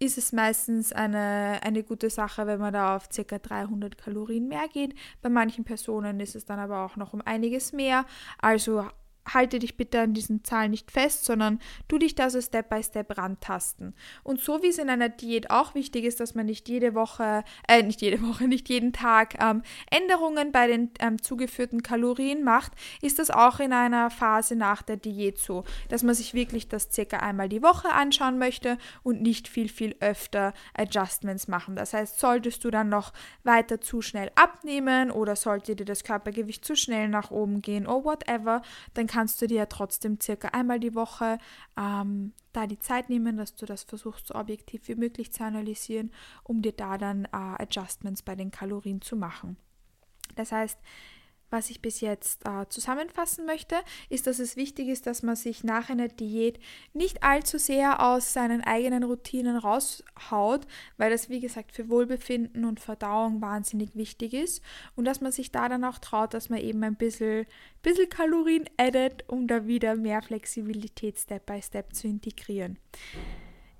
ist 0.00 0.16
es 0.16 0.32
meistens 0.32 0.92
eine, 0.92 1.60
eine 1.62 1.82
gute 1.82 2.08
Sache, 2.08 2.46
wenn 2.46 2.58
man 2.58 2.72
da 2.72 2.96
auf 2.96 3.08
ca. 3.10 3.38
300 3.38 3.98
Kalorien 3.98 4.48
mehr 4.48 4.66
geht. 4.72 4.94
Bei 5.20 5.28
manchen 5.28 5.64
Personen 5.64 6.18
ist 6.20 6.34
es 6.34 6.46
dann 6.46 6.58
aber 6.58 6.84
auch 6.86 6.96
noch 6.96 7.12
um 7.12 7.20
einiges 7.20 7.72
mehr. 7.74 8.06
Also 8.38 8.86
halte 9.28 9.58
dich 9.58 9.76
bitte 9.76 10.00
an 10.00 10.14
diesen 10.14 10.44
Zahlen 10.44 10.70
nicht 10.70 10.90
fest, 10.90 11.24
sondern 11.24 11.60
tu 11.88 11.98
dich 11.98 12.14
da 12.14 12.30
so 12.30 12.40
Step 12.40 12.68
by 12.68 12.82
Step 12.82 13.16
rantasten. 13.16 13.94
Und 14.22 14.40
so 14.40 14.62
wie 14.62 14.68
es 14.68 14.78
in 14.78 14.90
einer 14.90 15.08
Diät 15.08 15.50
auch 15.50 15.74
wichtig 15.74 16.04
ist, 16.04 16.20
dass 16.20 16.34
man 16.34 16.46
nicht 16.46 16.68
jede 16.68 16.94
Woche, 16.94 17.44
äh, 17.68 17.82
nicht 17.82 18.00
jede 18.00 18.22
Woche, 18.28 18.48
nicht 18.48 18.68
jeden 18.68 18.92
Tag 18.92 19.34
ähm, 19.42 19.62
Änderungen 19.90 20.52
bei 20.52 20.66
den 20.66 20.90
ähm, 21.00 21.20
zugeführten 21.22 21.82
Kalorien 21.82 22.42
macht, 22.44 22.72
ist 23.02 23.18
das 23.18 23.30
auch 23.30 23.60
in 23.60 23.72
einer 23.72 24.10
Phase 24.10 24.56
nach 24.56 24.82
der 24.82 24.96
Diät 24.96 25.38
so, 25.38 25.64
dass 25.88 26.02
man 26.02 26.14
sich 26.14 26.34
wirklich 26.34 26.68
das 26.68 26.88
circa 26.90 27.18
einmal 27.18 27.48
die 27.48 27.62
Woche 27.62 27.90
anschauen 27.90 28.38
möchte 28.38 28.78
und 29.02 29.22
nicht 29.22 29.48
viel, 29.48 29.68
viel 29.68 29.96
öfter 30.00 30.54
Adjustments 30.74 31.48
machen. 31.48 31.76
Das 31.76 31.92
heißt, 31.92 32.18
solltest 32.18 32.64
du 32.64 32.70
dann 32.70 32.88
noch 32.88 33.12
weiter 33.44 33.80
zu 33.80 34.02
schnell 34.02 34.30
abnehmen 34.34 35.10
oder 35.10 35.36
sollte 35.36 35.76
dir 35.76 35.84
das 35.84 36.04
Körpergewicht 36.04 36.64
zu 36.64 36.74
schnell 36.74 37.08
nach 37.08 37.30
oben 37.30 37.62
gehen 37.62 37.86
oder 37.86 38.04
whatever, 38.04 38.62
dann 38.94 39.06
kannst 39.10 39.42
du 39.42 39.48
dir 39.48 39.56
ja 39.56 39.66
trotzdem 39.66 40.20
circa 40.20 40.48
einmal 40.48 40.78
die 40.78 40.94
Woche 40.94 41.38
ähm, 41.76 42.32
da 42.52 42.68
die 42.68 42.78
Zeit 42.78 43.10
nehmen, 43.10 43.36
dass 43.36 43.56
du 43.56 43.66
das 43.66 43.82
versuchst, 43.82 44.28
so 44.28 44.36
objektiv 44.36 44.86
wie 44.86 44.94
möglich 44.94 45.32
zu 45.32 45.42
analysieren, 45.42 46.12
um 46.44 46.62
dir 46.62 46.70
da 46.70 46.96
dann 46.96 47.24
äh, 47.24 47.28
Adjustments 47.32 48.22
bei 48.22 48.36
den 48.36 48.52
Kalorien 48.52 49.00
zu 49.00 49.16
machen. 49.16 49.56
Das 50.36 50.52
heißt, 50.52 50.78
was 51.50 51.70
ich 51.70 51.82
bis 51.82 52.00
jetzt 52.00 52.46
äh, 52.46 52.66
zusammenfassen 52.68 53.44
möchte, 53.44 53.76
ist, 54.08 54.26
dass 54.26 54.38
es 54.38 54.56
wichtig 54.56 54.88
ist, 54.88 55.06
dass 55.06 55.22
man 55.22 55.36
sich 55.36 55.64
nach 55.64 55.90
einer 55.90 56.08
Diät 56.08 56.58
nicht 56.92 57.22
allzu 57.22 57.58
sehr 57.58 58.02
aus 58.04 58.32
seinen 58.32 58.62
eigenen 58.62 59.02
Routinen 59.02 59.56
raushaut, 59.56 60.66
weil 60.96 61.10
das, 61.10 61.28
wie 61.28 61.40
gesagt, 61.40 61.72
für 61.72 61.88
Wohlbefinden 61.88 62.64
und 62.64 62.80
Verdauung 62.80 63.40
wahnsinnig 63.40 63.94
wichtig 63.94 64.32
ist 64.32 64.62
und 64.96 65.04
dass 65.04 65.20
man 65.20 65.32
sich 65.32 65.50
da 65.52 65.68
dann 65.68 65.84
auch 65.84 65.98
traut, 65.98 66.34
dass 66.34 66.48
man 66.48 66.60
eben 66.60 66.82
ein 66.84 66.96
bisschen, 66.96 67.46
bisschen 67.82 68.08
Kalorien 68.08 68.64
addet, 68.76 69.28
um 69.28 69.46
da 69.46 69.66
wieder 69.66 69.96
mehr 69.96 70.22
Flexibilität 70.22 71.18
Step 71.18 71.46
by 71.46 71.60
Step 71.60 71.94
zu 71.94 72.06
integrieren. 72.06 72.78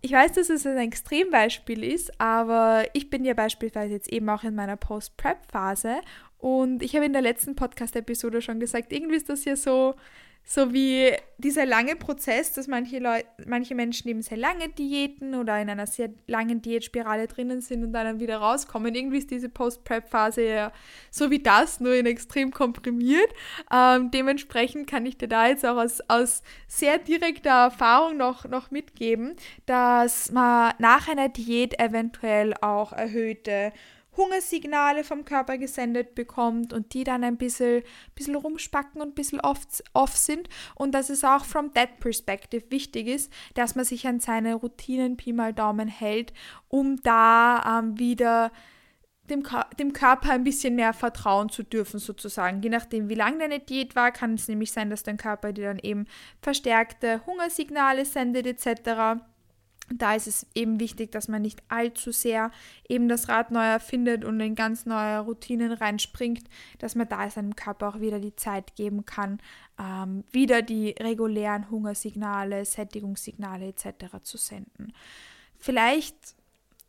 Ich 0.02 0.12
weiß, 0.12 0.32
dass 0.32 0.48
es 0.48 0.66
ein 0.66 0.78
Extrembeispiel 0.78 1.84
ist, 1.84 2.18
aber 2.20 2.84
ich 2.94 3.10
bin 3.10 3.24
ja 3.24 3.34
beispielsweise 3.34 3.92
jetzt 3.92 4.10
eben 4.10 4.28
auch 4.30 4.44
in 4.44 4.54
meiner 4.54 4.76
Post-Prep-Phase 4.76 6.00
und 6.38 6.82
ich 6.82 6.94
habe 6.94 7.04
in 7.04 7.12
der 7.12 7.20
letzten 7.20 7.54
Podcast-Episode 7.54 8.40
schon 8.40 8.60
gesagt, 8.60 8.92
irgendwie 8.92 9.16
ist 9.16 9.28
das 9.28 9.44
ja 9.44 9.56
so, 9.56 9.94
so 10.44 10.72
wie 10.72 11.12
dieser 11.38 11.64
lange 11.64 11.94
Prozess, 11.94 12.52
dass 12.52 12.66
manche 12.66 12.98
Leute, 12.98 13.26
manche 13.46 13.74
Menschen 13.76 14.08
eben 14.08 14.20
sehr 14.20 14.36
lange 14.36 14.68
Diäten 14.68 15.36
oder 15.36 15.60
in 15.60 15.70
einer 15.70 15.86
sehr 15.86 16.10
langen 16.26 16.60
Diätspirale 16.60 17.28
drinnen 17.28 17.60
sind 17.60 17.84
und 17.84 17.92
dann 17.92 18.18
wieder 18.18 18.38
rauskommen. 18.38 18.94
Irgendwie 18.94 19.18
ist 19.18 19.30
diese 19.30 19.48
Post-Prep-Phase 19.48 20.42
ja 20.42 20.72
so 21.10 21.30
wie 21.30 21.38
das, 21.40 21.78
nur 21.78 21.94
in 21.94 22.06
extrem 22.06 22.50
komprimiert. 22.50 23.32
Ähm, 23.72 24.10
dementsprechend 24.10 24.88
kann 24.88 25.06
ich 25.06 25.18
dir 25.18 25.28
da 25.28 25.46
jetzt 25.46 25.64
auch 25.64 25.76
aus, 25.76 26.00
aus 26.08 26.42
sehr 26.66 26.98
direkter 26.98 27.50
Erfahrung 27.50 28.16
noch, 28.16 28.44
noch 28.46 28.72
mitgeben, 28.72 29.36
dass 29.66 30.32
man 30.32 30.74
nach 30.78 31.08
einer 31.08 31.28
Diät 31.28 31.78
eventuell 31.78 32.54
auch 32.60 32.92
erhöhte 32.92 33.72
Hungersignale 34.16 35.04
vom 35.04 35.24
Körper 35.24 35.58
gesendet 35.58 36.14
bekommt 36.14 36.72
und 36.72 36.94
die 36.94 37.04
dann 37.04 37.24
ein 37.24 37.36
bisschen, 37.36 37.82
bisschen 38.14 38.34
rumspacken 38.34 39.00
und 39.00 39.08
ein 39.08 39.14
bisschen 39.14 39.40
off, 39.40 39.60
off 39.92 40.16
sind. 40.16 40.48
Und 40.74 40.92
dass 40.92 41.10
es 41.10 41.24
auch 41.24 41.44
from 41.44 41.72
that 41.74 42.00
perspective 42.00 42.64
wichtig 42.70 43.06
ist, 43.06 43.32
dass 43.54 43.74
man 43.74 43.84
sich 43.84 44.06
an 44.06 44.20
seine 44.20 44.54
Routinen 44.54 45.16
Pi 45.16 45.32
mal 45.32 45.52
Daumen 45.52 45.88
hält, 45.88 46.32
um 46.68 47.00
da 47.02 47.80
ähm, 47.80 47.98
wieder 47.98 48.50
dem, 49.30 49.44
dem 49.78 49.92
Körper 49.92 50.32
ein 50.32 50.44
bisschen 50.44 50.74
mehr 50.74 50.92
vertrauen 50.92 51.48
zu 51.48 51.62
dürfen, 51.62 52.00
sozusagen. 52.00 52.62
Je 52.62 52.68
nachdem, 52.68 53.08
wie 53.08 53.14
lang 53.14 53.38
deine 53.38 53.60
Diät 53.60 53.94
war, 53.94 54.10
kann 54.10 54.34
es 54.34 54.48
nämlich 54.48 54.72
sein, 54.72 54.90
dass 54.90 55.04
dein 55.04 55.16
Körper 55.16 55.52
dir 55.52 55.68
dann 55.68 55.78
eben 55.78 56.06
verstärkte 56.42 57.24
Hungersignale 57.26 58.04
sendet, 58.04 58.46
etc 58.46 59.20
da 59.92 60.14
ist 60.14 60.28
es 60.28 60.46
eben 60.54 60.78
wichtig, 60.78 61.10
dass 61.12 61.28
man 61.28 61.42
nicht 61.42 61.62
allzu 61.68 62.12
sehr 62.12 62.50
eben 62.88 63.08
das 63.08 63.28
Rad 63.28 63.50
neu 63.50 63.64
erfindet 63.64 64.24
und 64.24 64.38
in 64.40 64.54
ganz 64.54 64.86
neue 64.86 65.20
Routinen 65.20 65.72
reinspringt, 65.72 66.44
dass 66.78 66.94
man 66.94 67.08
da 67.08 67.28
seinem 67.28 67.56
Körper 67.56 67.88
auch 67.88 68.00
wieder 68.00 68.20
die 68.20 68.36
Zeit 68.36 68.76
geben 68.76 69.04
kann, 69.04 69.40
ähm, 69.78 70.24
wieder 70.30 70.62
die 70.62 70.90
regulären 71.00 71.70
Hungersignale, 71.70 72.64
Sättigungssignale 72.64 73.66
etc. 73.66 74.22
zu 74.22 74.36
senden. 74.36 74.92
Vielleicht, 75.58 76.16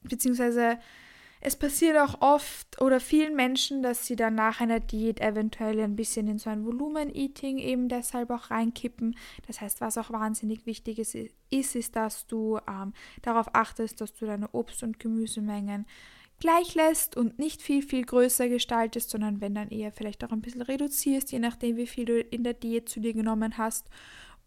beziehungsweise 0.03 0.77
es 1.41 1.55
passiert 1.55 1.98
auch 1.98 2.21
oft 2.21 2.79
oder 2.79 3.00
vielen 3.00 3.36
Menschen, 3.36 3.81
dass 3.81 4.05
sie 4.05 4.15
dann 4.15 4.36
nach 4.36 4.62
einer 4.62 4.79
Diät 4.79 5.19
eventuell 5.19 5.79
ein 5.79 5.95
bisschen 5.95 6.27
in 6.27 6.38
so 6.38 6.51
ein 6.51 6.65
Volumen-Eating 6.65 7.57
eben 7.57 7.89
deshalb 7.89 8.29
auch 8.29 8.51
reinkippen. 8.51 9.17
Das 9.48 9.60
heißt, 9.60 9.81
was 9.81 9.98
auch 9.98 10.12
wahnsinnig 10.12 10.67
wichtig 10.67 11.00
ist, 11.00 11.15
ist, 11.15 11.75
ist 11.75 11.95
dass 11.95 12.27
du 12.27 12.60
ähm, 12.69 12.93
darauf 13.24 13.55
achtest, 13.55 14.01
dass 14.01 14.13
du 14.13 14.27
deine 14.27 14.50
Obst- 14.50 14.83
und 14.83 15.00
Gemüsemengen 15.00 15.88
gleich 16.39 16.75
lässt 16.75 17.17
und 17.17 17.39
nicht 17.39 17.62
viel, 17.62 17.81
viel 17.81 18.05
größer 18.05 18.48
gestaltest, 18.48 19.10
sondern 19.10 19.41
wenn 19.41 19.55
dann 19.55 19.69
eher 19.69 19.91
vielleicht 19.91 20.24
auch 20.24 20.31
ein 20.31 20.41
bisschen 20.41 20.62
reduzierst, 20.62 21.31
je 21.31 21.39
nachdem, 21.39 21.77
wie 21.77 21.88
viel 21.88 22.05
du 22.05 22.19
in 22.19 22.43
der 22.43 22.53
Diät 22.53 22.88
zu 22.88 23.00
dir 23.00 23.13
genommen 23.13 23.57
hast 23.57 23.89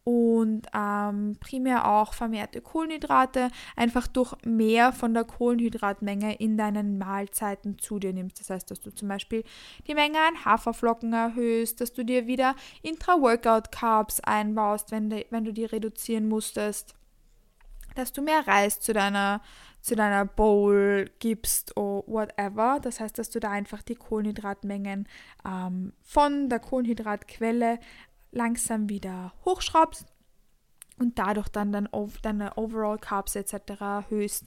und 0.04 0.66
ähm, 0.74 1.36
primär 1.40 1.90
auch 1.90 2.12
vermehrte 2.12 2.60
Kohlenhydrate, 2.60 3.48
einfach 3.74 4.06
durch 4.06 4.34
mehr 4.44 4.92
von 4.92 5.14
der 5.14 5.24
Kohlenhydratmenge 5.24 6.36
in 6.36 6.58
deinen 6.58 6.98
Mahlzeiten 6.98 7.78
zu 7.78 7.98
dir 7.98 8.12
nimmst. 8.12 8.38
Das 8.38 8.50
heißt, 8.50 8.70
dass 8.70 8.80
du 8.80 8.94
zum 8.94 9.08
Beispiel 9.08 9.44
die 9.86 9.94
Menge 9.94 10.18
an 10.18 10.44
Haferflocken 10.44 11.12
erhöhst, 11.14 11.80
dass 11.80 11.94
du 11.94 12.04
dir 12.04 12.26
wieder 12.26 12.54
Intra-Workout-Carbs 12.82 14.20
einbaust, 14.20 14.90
wenn, 14.90 15.08
de, 15.08 15.26
wenn 15.30 15.44
du 15.44 15.52
die 15.52 15.64
reduzieren 15.64 16.28
musstest, 16.28 16.94
dass 17.94 18.12
du 18.12 18.20
mehr 18.20 18.46
Reis 18.46 18.80
zu 18.80 18.92
deiner 18.92 19.40
zu 19.80 19.94
deiner 19.94 20.24
Bowl 20.24 21.10
gibst 21.18 21.76
oder 21.76 22.06
whatever. 22.06 22.78
Das 22.80 23.00
heißt, 23.00 23.18
dass 23.18 23.28
du 23.28 23.38
da 23.38 23.50
einfach 23.50 23.82
die 23.82 23.96
Kohlenhydratmengen 23.96 25.06
ähm, 25.46 25.92
von 26.00 26.48
der 26.48 26.58
Kohlenhydratquelle 26.60 27.78
langsam 28.34 28.88
wieder 28.88 29.32
hochschraubst 29.44 30.06
und 30.98 31.18
dadurch 31.18 31.48
dann, 31.48 31.72
dann 31.72 31.88
deine 32.22 32.54
Overall 32.56 32.98
Carbs 32.98 33.34
etc. 33.34 33.80
erhöhst. 33.80 34.46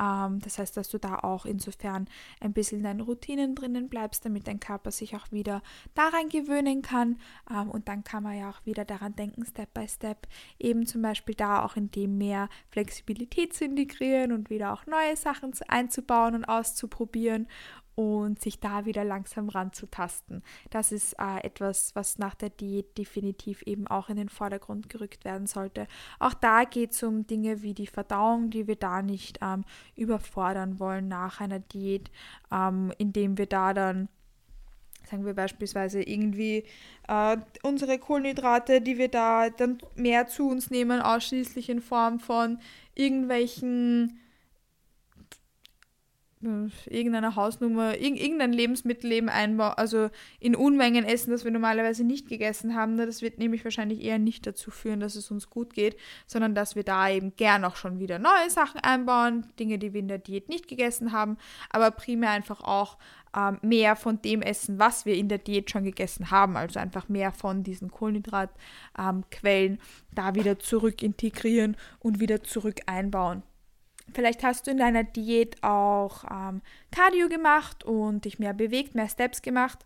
Ähm, 0.00 0.38
das 0.40 0.58
heißt, 0.58 0.76
dass 0.76 0.88
du 0.88 0.98
da 0.98 1.16
auch 1.18 1.44
insofern 1.44 2.08
ein 2.40 2.52
bisschen 2.52 2.78
in 2.78 2.84
deinen 2.84 3.00
Routinen 3.00 3.54
drinnen 3.54 3.88
bleibst, 3.88 4.24
damit 4.24 4.46
dein 4.46 4.60
Körper 4.60 4.92
sich 4.92 5.16
auch 5.16 5.30
wieder 5.32 5.62
daran 5.94 6.28
gewöhnen 6.28 6.82
kann. 6.82 7.18
Ähm, 7.50 7.70
und 7.70 7.88
dann 7.88 8.04
kann 8.04 8.22
man 8.22 8.38
ja 8.38 8.50
auch 8.50 8.64
wieder 8.64 8.84
daran 8.84 9.16
denken, 9.16 9.44
Step 9.44 9.74
by 9.74 9.88
Step, 9.88 10.28
eben 10.58 10.86
zum 10.86 11.02
Beispiel 11.02 11.34
da 11.34 11.64
auch 11.64 11.76
in 11.76 11.90
dem 11.90 12.16
mehr 12.16 12.48
Flexibilität 12.70 13.54
zu 13.54 13.64
integrieren 13.64 14.32
und 14.32 14.50
wieder 14.50 14.72
auch 14.72 14.86
neue 14.86 15.16
Sachen 15.16 15.52
einzubauen 15.68 16.36
und 16.36 16.44
auszuprobieren 16.44 17.48
und 17.98 18.40
sich 18.40 18.60
da 18.60 18.84
wieder 18.84 19.02
langsam 19.02 19.48
ranzutasten. 19.48 20.44
Das 20.70 20.92
ist 20.92 21.14
äh, 21.14 21.44
etwas, 21.44 21.96
was 21.96 22.16
nach 22.16 22.36
der 22.36 22.48
Diät 22.48 22.96
definitiv 22.96 23.62
eben 23.62 23.88
auch 23.88 24.08
in 24.08 24.16
den 24.16 24.28
Vordergrund 24.28 24.88
gerückt 24.88 25.24
werden 25.24 25.48
sollte. 25.48 25.88
Auch 26.20 26.34
da 26.34 26.62
geht 26.62 26.92
es 26.92 27.02
um 27.02 27.26
Dinge 27.26 27.60
wie 27.62 27.74
die 27.74 27.88
Verdauung, 27.88 28.50
die 28.50 28.68
wir 28.68 28.76
da 28.76 29.02
nicht 29.02 29.40
ähm, 29.42 29.64
überfordern 29.96 30.78
wollen 30.78 31.08
nach 31.08 31.40
einer 31.40 31.58
Diät, 31.58 32.12
ähm, 32.52 32.92
indem 32.98 33.36
wir 33.36 33.46
da 33.46 33.74
dann 33.74 34.08
sagen 35.10 35.26
wir 35.26 35.34
beispielsweise 35.34 36.00
irgendwie 36.00 36.62
äh, 37.08 37.36
unsere 37.62 37.98
Kohlenhydrate, 37.98 38.80
die 38.80 38.96
wir 38.98 39.08
da 39.08 39.50
dann 39.50 39.78
mehr 39.96 40.28
zu 40.28 40.48
uns 40.48 40.70
nehmen, 40.70 41.00
ausschließlich 41.00 41.68
in 41.68 41.80
Form 41.80 42.20
von 42.20 42.60
irgendwelchen 42.94 44.20
irgendeine 46.40 47.34
Hausnummer, 47.34 47.98
irgendein 47.98 48.52
Lebensmittel 48.52 49.10
eben 49.12 49.28
einbauen, 49.28 49.74
also 49.76 50.08
in 50.38 50.54
Unmengen 50.54 51.04
essen, 51.04 51.30
das 51.30 51.44
wir 51.44 51.50
normalerweise 51.50 52.04
nicht 52.04 52.28
gegessen 52.28 52.74
haben. 52.74 52.94
Ne? 52.94 53.06
Das 53.06 53.22
wird 53.22 53.38
nämlich 53.38 53.64
wahrscheinlich 53.64 54.02
eher 54.02 54.18
nicht 54.18 54.46
dazu 54.46 54.70
führen, 54.70 55.00
dass 55.00 55.16
es 55.16 55.30
uns 55.30 55.50
gut 55.50 55.74
geht, 55.74 55.96
sondern 56.26 56.54
dass 56.54 56.76
wir 56.76 56.84
da 56.84 57.10
eben 57.10 57.34
gern 57.36 57.64
auch 57.64 57.76
schon 57.76 57.98
wieder 57.98 58.18
neue 58.18 58.50
Sachen 58.50 58.80
einbauen, 58.80 59.46
Dinge, 59.58 59.78
die 59.78 59.92
wir 59.92 60.00
in 60.00 60.08
der 60.08 60.18
Diät 60.18 60.48
nicht 60.48 60.68
gegessen 60.68 61.12
haben, 61.12 61.38
aber 61.70 61.90
primär 61.90 62.30
einfach 62.30 62.60
auch 62.60 62.98
ähm, 63.36 63.58
mehr 63.62 63.96
von 63.96 64.22
dem 64.22 64.42
essen, 64.42 64.78
was 64.78 65.06
wir 65.06 65.14
in 65.14 65.28
der 65.28 65.38
Diät 65.38 65.70
schon 65.70 65.84
gegessen 65.84 66.30
haben, 66.30 66.56
also 66.56 66.78
einfach 66.78 67.08
mehr 67.08 67.32
von 67.32 67.62
diesen 67.62 67.90
Kohlenhydratquellen 67.90 69.72
ähm, 69.72 69.78
da 70.14 70.34
wieder 70.34 70.58
zurück 70.58 71.02
integrieren 71.02 71.76
und 71.98 72.20
wieder 72.20 72.42
zurück 72.42 72.80
einbauen. 72.86 73.42
Vielleicht 74.14 74.42
hast 74.42 74.66
du 74.66 74.70
in 74.70 74.78
deiner 74.78 75.04
Diät 75.04 75.62
auch 75.62 76.24
ähm, 76.24 76.62
Cardio 76.90 77.28
gemacht 77.28 77.84
und 77.84 78.24
dich 78.24 78.38
mehr 78.38 78.54
bewegt, 78.54 78.94
mehr 78.94 79.08
Steps 79.08 79.42
gemacht. 79.42 79.84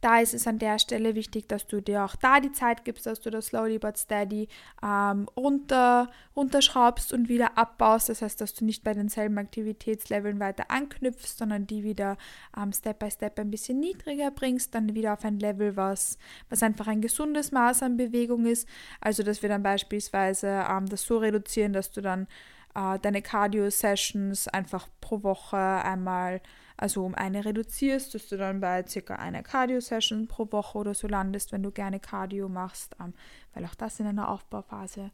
Da 0.00 0.20
ist 0.20 0.34
es 0.34 0.46
an 0.46 0.58
der 0.58 0.78
Stelle 0.78 1.14
wichtig, 1.14 1.48
dass 1.48 1.66
du 1.66 1.80
dir 1.80 2.04
auch 2.04 2.14
da 2.14 2.40
die 2.40 2.52
Zeit 2.52 2.84
gibst, 2.84 3.06
dass 3.06 3.20
du 3.20 3.30
das 3.30 3.46
slowly 3.46 3.78
but 3.78 3.98
steady 3.98 4.48
ähm, 4.82 5.28
runter, 5.36 6.10
runterschraubst 6.36 7.12
und 7.12 7.28
wieder 7.28 7.58
abbaust. 7.58 8.08
Das 8.08 8.22
heißt, 8.22 8.40
dass 8.40 8.54
du 8.54 8.64
nicht 8.64 8.84
bei 8.84 8.94
denselben 8.94 9.38
Aktivitätsleveln 9.38 10.38
weiter 10.38 10.70
anknüpfst, 10.70 11.38
sondern 11.38 11.66
die 11.66 11.82
wieder 11.82 12.16
ähm, 12.56 12.72
Step 12.72 13.00
by 13.00 13.10
Step 13.10 13.38
ein 13.38 13.50
bisschen 13.50 13.80
niedriger 13.80 14.30
bringst, 14.30 14.74
dann 14.74 14.94
wieder 14.94 15.14
auf 15.14 15.24
ein 15.24 15.40
Level, 15.40 15.76
was, 15.76 16.18
was 16.48 16.62
einfach 16.62 16.86
ein 16.86 17.00
gesundes 17.00 17.50
Maß 17.50 17.82
an 17.82 17.96
Bewegung 17.96 18.46
ist. 18.46 18.68
Also, 19.00 19.22
dass 19.22 19.42
wir 19.42 19.48
dann 19.48 19.62
beispielsweise 19.62 20.64
ähm, 20.68 20.86
das 20.86 21.02
so 21.02 21.18
reduzieren, 21.18 21.72
dass 21.72 21.90
du 21.90 22.00
dann 22.00 22.28
äh, 22.74 22.98
deine 22.98 23.22
Cardio-Sessions 23.22 24.48
einfach 24.48 24.88
pro 25.00 25.22
Woche 25.22 25.56
einmal, 25.56 26.40
also 26.76 27.04
um 27.04 27.14
eine 27.14 27.44
reduzierst, 27.44 28.14
dass 28.14 28.28
du 28.28 28.36
dann 28.36 28.60
bei 28.60 28.86
circa 28.86 29.16
einer 29.16 29.42
Cardio-Session 29.42 30.28
pro 30.28 30.50
Woche 30.52 30.78
oder 30.78 30.94
so 30.94 31.08
landest, 31.08 31.52
wenn 31.52 31.62
du 31.62 31.70
gerne 31.70 32.00
Cardio 32.00 32.48
machst, 32.48 32.96
ähm, 33.00 33.14
weil 33.54 33.64
auch 33.64 33.74
das 33.74 34.00
in 34.00 34.06
einer 34.06 34.28
Aufbauphase 34.28 35.10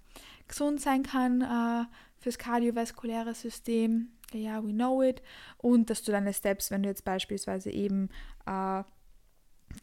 gesund 0.48 0.80
sein 0.80 1.02
kann 1.02 1.40
äh, 1.42 1.84
fürs 2.18 2.38
kardiovaskuläre 2.38 3.34
System. 3.34 4.10
Ja, 4.32 4.62
we 4.64 4.72
know 4.72 5.02
it. 5.02 5.22
Und 5.58 5.90
dass 5.90 6.02
du 6.02 6.12
deine 6.12 6.32
Steps, 6.32 6.70
wenn 6.70 6.82
du 6.82 6.88
jetzt 6.88 7.04
beispielsweise 7.04 7.70
eben 7.70 8.08
äh, 8.46 8.82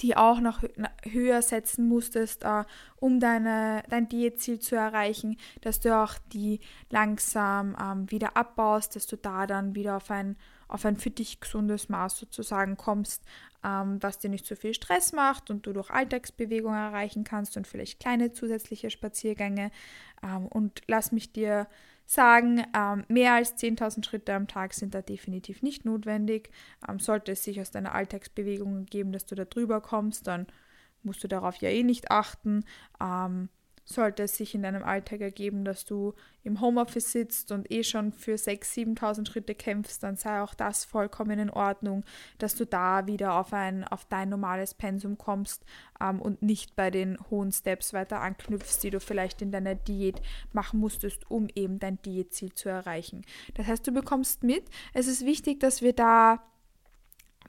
die 0.01 0.15
auch 0.15 0.39
noch 0.39 0.63
höher 1.03 1.41
setzen 1.41 1.87
musstest, 1.87 2.43
äh, 2.43 2.63
um 2.97 3.19
deine, 3.19 3.83
dein 3.89 4.07
Diätziel 4.07 4.59
zu 4.59 4.75
erreichen, 4.75 5.37
dass 5.61 5.79
du 5.79 5.95
auch 5.95 6.15
die 6.33 6.59
langsam 6.89 7.75
ähm, 7.81 8.11
wieder 8.11 8.37
abbaust, 8.37 8.95
dass 8.95 9.07
du 9.07 9.17
da 9.17 9.47
dann 9.47 9.75
wieder 9.75 9.97
auf 9.97 10.11
ein, 10.11 10.37
auf 10.67 10.85
ein 10.85 10.97
für 10.97 11.09
dich 11.09 11.39
gesundes 11.39 11.89
Maß 11.89 12.17
sozusagen 12.17 12.77
kommst, 12.77 13.23
ähm, 13.63 13.97
was 14.01 14.19
dir 14.19 14.29
nicht 14.29 14.45
so 14.45 14.55
viel 14.55 14.73
Stress 14.73 15.13
macht 15.13 15.49
und 15.49 15.65
du 15.65 15.73
durch 15.73 15.89
Alltagsbewegung 15.89 16.73
erreichen 16.73 17.23
kannst 17.23 17.57
und 17.57 17.67
vielleicht 17.67 17.99
kleine 17.99 18.31
zusätzliche 18.31 18.89
Spaziergänge. 18.89 19.71
Ähm, 20.23 20.47
und 20.47 20.81
lass 20.87 21.11
mich 21.11 21.31
dir 21.31 21.67
sagen, 22.11 22.63
ähm, 22.75 23.05
mehr 23.07 23.33
als 23.35 23.55
10.000 23.55 24.05
Schritte 24.05 24.33
am 24.33 24.47
Tag 24.47 24.73
sind 24.73 24.93
da 24.93 25.01
definitiv 25.01 25.61
nicht 25.61 25.85
notwendig. 25.85 26.49
Ähm, 26.87 26.99
sollte 26.99 27.31
es 27.31 27.43
sich 27.43 27.61
aus 27.61 27.71
deiner 27.71 27.95
Alltagsbewegung 27.95 28.79
ergeben, 28.79 29.13
dass 29.13 29.25
du 29.25 29.35
da 29.35 29.45
drüber 29.45 29.79
kommst, 29.79 30.27
dann 30.27 30.47
musst 31.03 31.23
du 31.23 31.29
darauf 31.29 31.55
ja 31.57 31.69
eh 31.69 31.83
nicht 31.83 32.11
achten. 32.11 32.65
Ähm, 33.01 33.49
sollte 33.85 34.23
es 34.23 34.37
sich 34.37 34.55
in 34.55 34.63
deinem 34.63 34.83
Alltag 34.83 35.21
ergeben, 35.21 35.65
dass 35.65 35.85
du 35.85 36.13
im 36.43 36.61
Homeoffice 36.61 37.11
sitzt 37.11 37.51
und 37.51 37.71
eh 37.71 37.83
schon 37.83 38.11
für 38.11 38.35
6.000, 38.35 38.97
7.000 38.97 39.27
Schritte 39.27 39.55
kämpfst, 39.55 40.01
dann 40.03 40.15
sei 40.15 40.41
auch 40.41 40.53
das 40.53 40.85
vollkommen 40.85 41.39
in 41.39 41.49
Ordnung, 41.49 42.03
dass 42.37 42.55
du 42.55 42.65
da 42.65 43.07
wieder 43.07 43.35
auf, 43.35 43.53
ein, 43.53 43.83
auf 43.83 44.05
dein 44.05 44.29
normales 44.29 44.73
Pensum 44.73 45.17
kommst 45.17 45.63
ähm, 45.99 46.21
und 46.21 46.41
nicht 46.41 46.75
bei 46.75 46.89
den 46.89 47.17
hohen 47.29 47.51
Steps 47.51 47.93
weiter 47.93 48.21
anknüpfst, 48.21 48.79
die 48.83 48.89
du 48.89 48.99
vielleicht 48.99 49.41
in 49.41 49.51
deiner 49.51 49.75
Diät 49.75 50.21
machen 50.51 50.79
musstest, 50.79 51.29
um 51.29 51.47
eben 51.55 51.79
dein 51.79 52.01
Diätziel 52.01 52.53
zu 52.53 52.69
erreichen. 52.69 53.23
Das 53.55 53.67
heißt, 53.67 53.85
du 53.85 53.91
bekommst 53.91 54.43
mit, 54.43 54.63
es 54.93 55.07
ist 55.07 55.25
wichtig, 55.25 55.59
dass 55.59 55.81
wir 55.81 55.93
da 55.93 56.43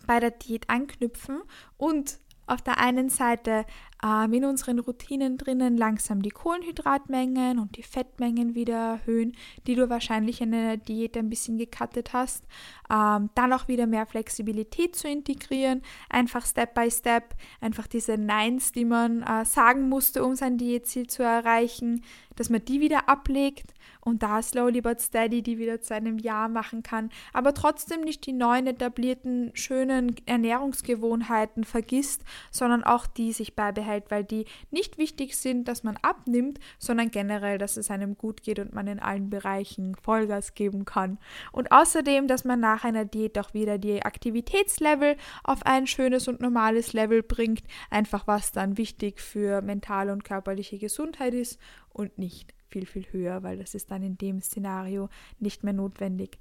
bei 0.06 0.20
der 0.20 0.30
Diät 0.32 0.68
anknüpfen 0.68 1.42
und 1.76 2.18
auf 2.46 2.60
der 2.60 2.78
einen 2.78 3.08
Seite 3.08 3.64
ähm, 4.04 4.32
in 4.32 4.44
unseren 4.44 4.78
Routinen 4.78 5.38
drinnen 5.38 5.76
langsam 5.76 6.22
die 6.22 6.30
Kohlenhydratmengen 6.30 7.58
und 7.58 7.76
die 7.76 7.82
Fettmengen 7.82 8.54
wieder 8.54 8.74
erhöhen, 8.74 9.36
die 9.66 9.74
du 9.74 9.88
wahrscheinlich 9.88 10.40
in 10.40 10.52
einer 10.54 10.76
Diät 10.76 11.16
ein 11.16 11.30
bisschen 11.30 11.58
gekattet 11.58 12.12
hast. 12.12 12.44
Ähm, 12.90 13.30
dann 13.34 13.52
auch 13.52 13.68
wieder 13.68 13.86
mehr 13.86 14.06
Flexibilität 14.06 14.96
zu 14.96 15.08
integrieren, 15.08 15.82
einfach 16.10 16.44
Step 16.44 16.74
by 16.74 16.90
Step, 16.90 17.34
einfach 17.60 17.86
diese 17.86 18.18
Neins, 18.18 18.72
die 18.72 18.84
man 18.84 19.22
äh, 19.22 19.44
sagen 19.44 19.88
musste, 19.88 20.24
um 20.24 20.34
sein 20.34 20.58
Diätziel 20.58 21.06
zu 21.06 21.22
erreichen, 21.22 22.02
dass 22.36 22.50
man 22.50 22.64
die 22.64 22.80
wieder 22.80 23.08
ablegt 23.08 23.74
und 24.04 24.22
da 24.22 24.42
slowly 24.42 24.80
but 24.80 25.00
steady 25.00 25.42
die 25.42 25.58
wieder 25.58 25.80
zu 25.80 25.94
einem 25.94 26.18
Jahr 26.18 26.48
machen 26.48 26.82
kann, 26.82 27.10
aber 27.32 27.54
trotzdem 27.54 28.00
nicht 28.00 28.26
die 28.26 28.32
neuen 28.32 28.66
etablierten 28.66 29.50
schönen 29.54 30.16
Ernährungsgewohnheiten 30.26 31.64
vergisst, 31.64 32.22
sondern 32.50 32.84
auch 32.84 33.06
die 33.06 33.32
sich 33.32 33.54
beibehält, 33.54 33.91
weil 34.08 34.24
die 34.24 34.46
nicht 34.70 34.98
wichtig 34.98 35.36
sind, 35.36 35.68
dass 35.68 35.82
man 35.82 35.96
abnimmt, 36.02 36.58
sondern 36.78 37.10
generell, 37.10 37.58
dass 37.58 37.76
es 37.76 37.90
einem 37.90 38.16
gut 38.16 38.42
geht 38.42 38.58
und 38.58 38.72
man 38.72 38.86
in 38.86 38.98
allen 38.98 39.30
Bereichen 39.30 39.94
Vollgas 39.96 40.54
geben 40.54 40.84
kann. 40.84 41.18
Und 41.52 41.72
außerdem, 41.72 42.28
dass 42.28 42.44
man 42.44 42.60
nach 42.60 42.84
einer 42.84 43.04
Diät 43.04 43.38
auch 43.38 43.54
wieder 43.54 43.78
die 43.78 44.02
Aktivitätslevel 44.02 45.16
auf 45.44 45.64
ein 45.64 45.86
schönes 45.86 46.28
und 46.28 46.40
normales 46.40 46.92
Level 46.92 47.22
bringt, 47.22 47.62
einfach 47.90 48.26
was 48.26 48.52
dann 48.52 48.78
wichtig 48.78 49.20
für 49.20 49.62
mentale 49.62 50.12
und 50.12 50.24
körperliche 50.24 50.78
Gesundheit 50.78 51.34
ist 51.34 51.58
und 51.90 52.18
nicht 52.18 52.54
viel, 52.68 52.86
viel 52.86 53.06
höher, 53.12 53.42
weil 53.42 53.58
das 53.58 53.74
ist 53.74 53.90
dann 53.90 54.02
in 54.02 54.16
dem 54.16 54.40
Szenario 54.40 55.08
nicht 55.38 55.62
mehr 55.62 55.74
notwendig. 55.74 56.38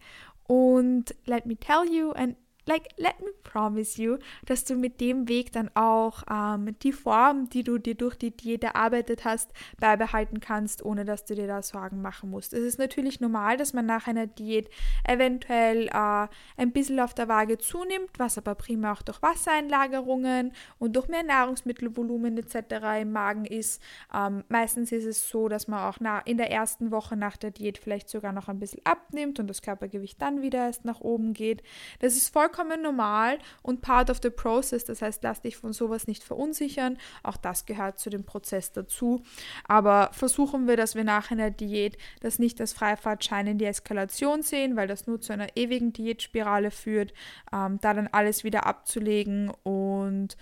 Und 0.47 1.13
let 1.25 1.45
me 1.45 1.57
tell 1.57 1.85
you, 1.89 2.11
and 2.11 2.35
like, 2.65 2.89
let 2.97 3.19
me 3.19 3.31
promise 3.43 4.01
you, 4.01 4.17
dass 4.45 4.63
du 4.65 4.75
mit 4.75 5.01
dem 5.01 5.27
Weg 5.27 5.51
dann 5.51 5.69
auch 5.73 6.23
ähm, 6.29 6.77
die 6.83 6.91
Form, 6.91 7.49
die 7.49 7.63
du 7.63 7.77
dir 7.77 7.95
durch 7.95 8.15
die 8.15 8.31
Diät 8.31 8.63
erarbeitet 8.63 9.25
hast, 9.25 9.51
beibehalten 9.79 10.39
kannst, 10.39 10.85
ohne 10.85 11.03
dass 11.03 11.25
du 11.25 11.35
dir 11.35 11.47
da 11.47 11.63
Sorgen 11.63 12.01
machen 12.01 12.29
musst. 12.29 12.53
Es 12.53 12.63
ist 12.63 12.79
natürlich 12.79 13.19
normal, 13.19 13.57
dass 13.57 13.73
man 13.73 13.85
nach 13.85 14.07
einer 14.07 14.27
Diät 14.27 14.69
eventuell 15.07 15.87
äh, 15.87 16.27
ein 16.57 16.71
bisschen 16.71 16.99
auf 16.99 17.13
der 17.13 17.27
Waage 17.27 17.57
zunimmt, 17.57 18.11
was 18.17 18.37
aber 18.37 18.55
primär 18.55 18.93
auch 18.93 19.01
durch 19.01 19.21
Wassereinlagerungen 19.21 20.53
und 20.77 20.95
durch 20.95 21.07
mehr 21.07 21.23
Nahrungsmittelvolumen 21.23 22.37
etc. 22.37 23.01
im 23.01 23.11
Magen 23.11 23.45
ist. 23.45 23.81
Ähm, 24.13 24.43
meistens 24.49 24.91
ist 24.91 25.05
es 25.05 25.27
so, 25.29 25.49
dass 25.49 25.67
man 25.67 25.79
auch 25.79 25.97
in 26.25 26.37
der 26.37 26.51
ersten 26.51 26.91
Woche 26.91 27.15
nach 27.15 27.37
der 27.37 27.51
Diät 27.51 27.77
vielleicht 27.77 28.09
sogar 28.09 28.31
noch 28.31 28.47
ein 28.47 28.59
bisschen 28.59 28.81
abnimmt 28.85 29.39
und 29.39 29.47
das 29.47 29.61
Körpergewicht 29.61 30.21
dann 30.21 30.41
wieder 30.41 30.65
erst 30.65 30.85
nach 30.85 31.01
oben 31.01 31.33
geht. 31.33 31.63
Das 31.99 32.15
ist 32.15 32.31
vollkommen 32.31 32.50
vollkommen 32.51 32.81
normal 32.81 33.39
und 33.61 33.81
part 33.81 34.09
of 34.09 34.19
the 34.21 34.29
process. 34.29 34.85
Das 34.85 35.01
heißt, 35.01 35.23
lass 35.23 35.41
dich 35.41 35.57
von 35.57 35.73
sowas 35.73 36.07
nicht 36.07 36.23
verunsichern. 36.23 36.97
Auch 37.23 37.37
das 37.37 37.65
gehört 37.65 37.99
zu 37.99 38.09
dem 38.09 38.23
Prozess 38.23 38.71
dazu. 38.71 39.23
Aber 39.67 40.09
versuchen 40.11 40.67
wir, 40.67 40.77
dass 40.77 40.95
wir 40.95 41.03
nach 41.03 41.31
einer 41.31 41.51
Diät 41.51 41.97
das 42.19 42.39
nicht 42.39 42.59
als 42.59 42.73
Freifahrtschein 42.73 43.47
in 43.47 43.57
die 43.57 43.65
Eskalation 43.65 44.41
sehen, 44.41 44.75
weil 44.75 44.87
das 44.87 45.07
nur 45.07 45.21
zu 45.21 45.33
einer 45.33 45.55
ewigen 45.55 45.93
Diätspirale 45.93 46.71
führt, 46.71 47.13
ähm, 47.53 47.79
da 47.81 47.93
dann 47.93 48.07
alles 48.07 48.43
wieder 48.43 48.65
abzulegen 48.65 49.51
und 49.63 50.37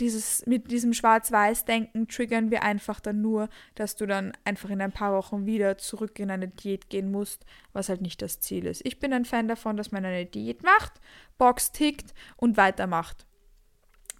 dieses, 0.00 0.44
mit 0.46 0.70
diesem 0.70 0.92
Schwarz-Weiß-Denken 0.92 2.08
triggern 2.08 2.50
wir 2.50 2.62
einfach 2.62 3.00
dann 3.00 3.20
nur, 3.20 3.48
dass 3.74 3.96
du 3.96 4.06
dann 4.06 4.32
einfach 4.44 4.70
in 4.70 4.80
ein 4.80 4.92
paar 4.92 5.12
Wochen 5.12 5.46
wieder 5.46 5.78
zurück 5.78 6.18
in 6.18 6.30
eine 6.30 6.48
Diät 6.48 6.88
gehen 6.90 7.10
musst, 7.10 7.44
was 7.72 7.88
halt 7.88 8.02
nicht 8.02 8.22
das 8.22 8.40
Ziel 8.40 8.66
ist. 8.66 8.82
Ich 8.84 8.98
bin 8.98 9.12
ein 9.12 9.24
Fan 9.24 9.48
davon, 9.48 9.76
dass 9.76 9.92
man 9.92 10.04
eine 10.04 10.26
Diät 10.26 10.62
macht, 10.62 11.00
Box 11.38 11.72
tickt 11.72 12.14
und 12.36 12.56
weitermacht. 12.56 13.26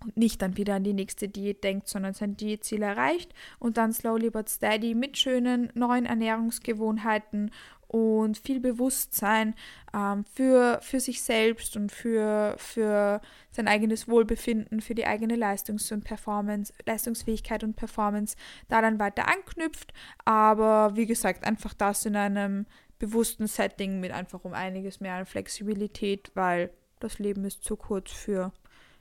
Und 0.04 0.16
nicht 0.16 0.42
dann 0.42 0.56
wieder 0.56 0.74
an 0.74 0.84
die 0.84 0.92
nächste 0.92 1.28
Diät 1.28 1.64
denkt, 1.64 1.88
sondern 1.88 2.12
sein 2.12 2.36
Diätziel 2.36 2.82
erreicht 2.82 3.32
und 3.58 3.78
dann 3.78 3.92
slowly 3.92 4.30
but 4.30 4.48
steady 4.48 4.94
mit 4.94 5.16
schönen 5.16 5.70
neuen 5.74 6.04
Ernährungsgewohnheiten 6.04 7.50
und 7.88 8.38
viel 8.38 8.60
Bewusstsein 8.60 9.54
ähm, 9.94 10.24
für, 10.24 10.80
für 10.82 11.00
sich 11.00 11.22
selbst 11.22 11.76
und 11.76 11.92
für, 11.92 12.54
für 12.58 13.20
sein 13.50 13.68
eigenes 13.68 14.08
Wohlbefinden, 14.08 14.80
für 14.80 14.94
die 14.94 15.06
eigene 15.06 15.36
Leistungs- 15.36 15.92
und 15.92 16.04
Performance, 16.04 16.72
Leistungsfähigkeit 16.84 17.62
und 17.64 17.76
Performance 17.76 18.36
da 18.68 18.80
dann 18.80 18.98
weiter 18.98 19.28
anknüpft. 19.28 19.92
Aber 20.24 20.96
wie 20.96 21.06
gesagt, 21.06 21.46
einfach 21.46 21.74
das 21.74 22.04
in 22.04 22.16
einem 22.16 22.66
bewussten 22.98 23.46
Setting 23.46 24.00
mit 24.00 24.12
einfach 24.12 24.44
um 24.44 24.54
einiges 24.54 25.00
mehr 25.00 25.14
an 25.14 25.26
Flexibilität, 25.26 26.32
weil 26.34 26.70
das 26.98 27.18
Leben 27.18 27.44
ist 27.44 27.62
zu 27.62 27.76
kurz 27.76 28.10
für 28.10 28.52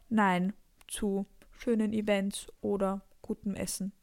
Nein 0.10 0.54
zu 0.88 1.26
schönen 1.52 1.94
Events 1.94 2.48
oder 2.62 3.02
gutem 3.22 3.56
Essen 3.56 3.94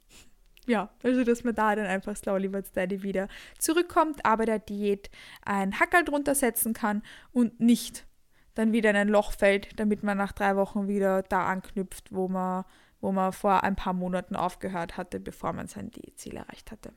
ja, 0.66 0.90
also 1.02 1.24
dass 1.24 1.44
man 1.44 1.54
da 1.54 1.74
dann 1.74 1.86
einfach 1.86 2.16
slowly 2.16 2.48
but 2.48 2.66
steady 2.66 3.02
wieder 3.02 3.28
zurückkommt, 3.58 4.24
aber 4.24 4.46
der 4.46 4.58
Diät 4.58 5.10
ein 5.44 5.78
Hackerl 5.78 6.04
drunter 6.04 6.34
setzen 6.34 6.72
kann 6.72 7.02
und 7.32 7.60
nicht 7.60 8.06
dann 8.54 8.72
wieder 8.72 8.90
in 8.90 8.96
ein 8.96 9.08
Loch 9.08 9.32
fällt, 9.32 9.78
damit 9.80 10.02
man 10.02 10.18
nach 10.18 10.32
drei 10.32 10.56
Wochen 10.56 10.88
wieder 10.88 11.22
da 11.22 11.46
anknüpft, 11.46 12.12
wo 12.12 12.28
man, 12.28 12.64
wo 13.00 13.10
man 13.10 13.32
vor 13.32 13.64
ein 13.64 13.76
paar 13.76 13.94
Monaten 13.94 14.36
aufgehört 14.36 14.96
hatte, 14.96 15.20
bevor 15.20 15.52
man 15.52 15.66
sein 15.68 15.90
Diätziel 15.90 16.36
erreicht 16.36 16.70
hatte. 16.70 16.92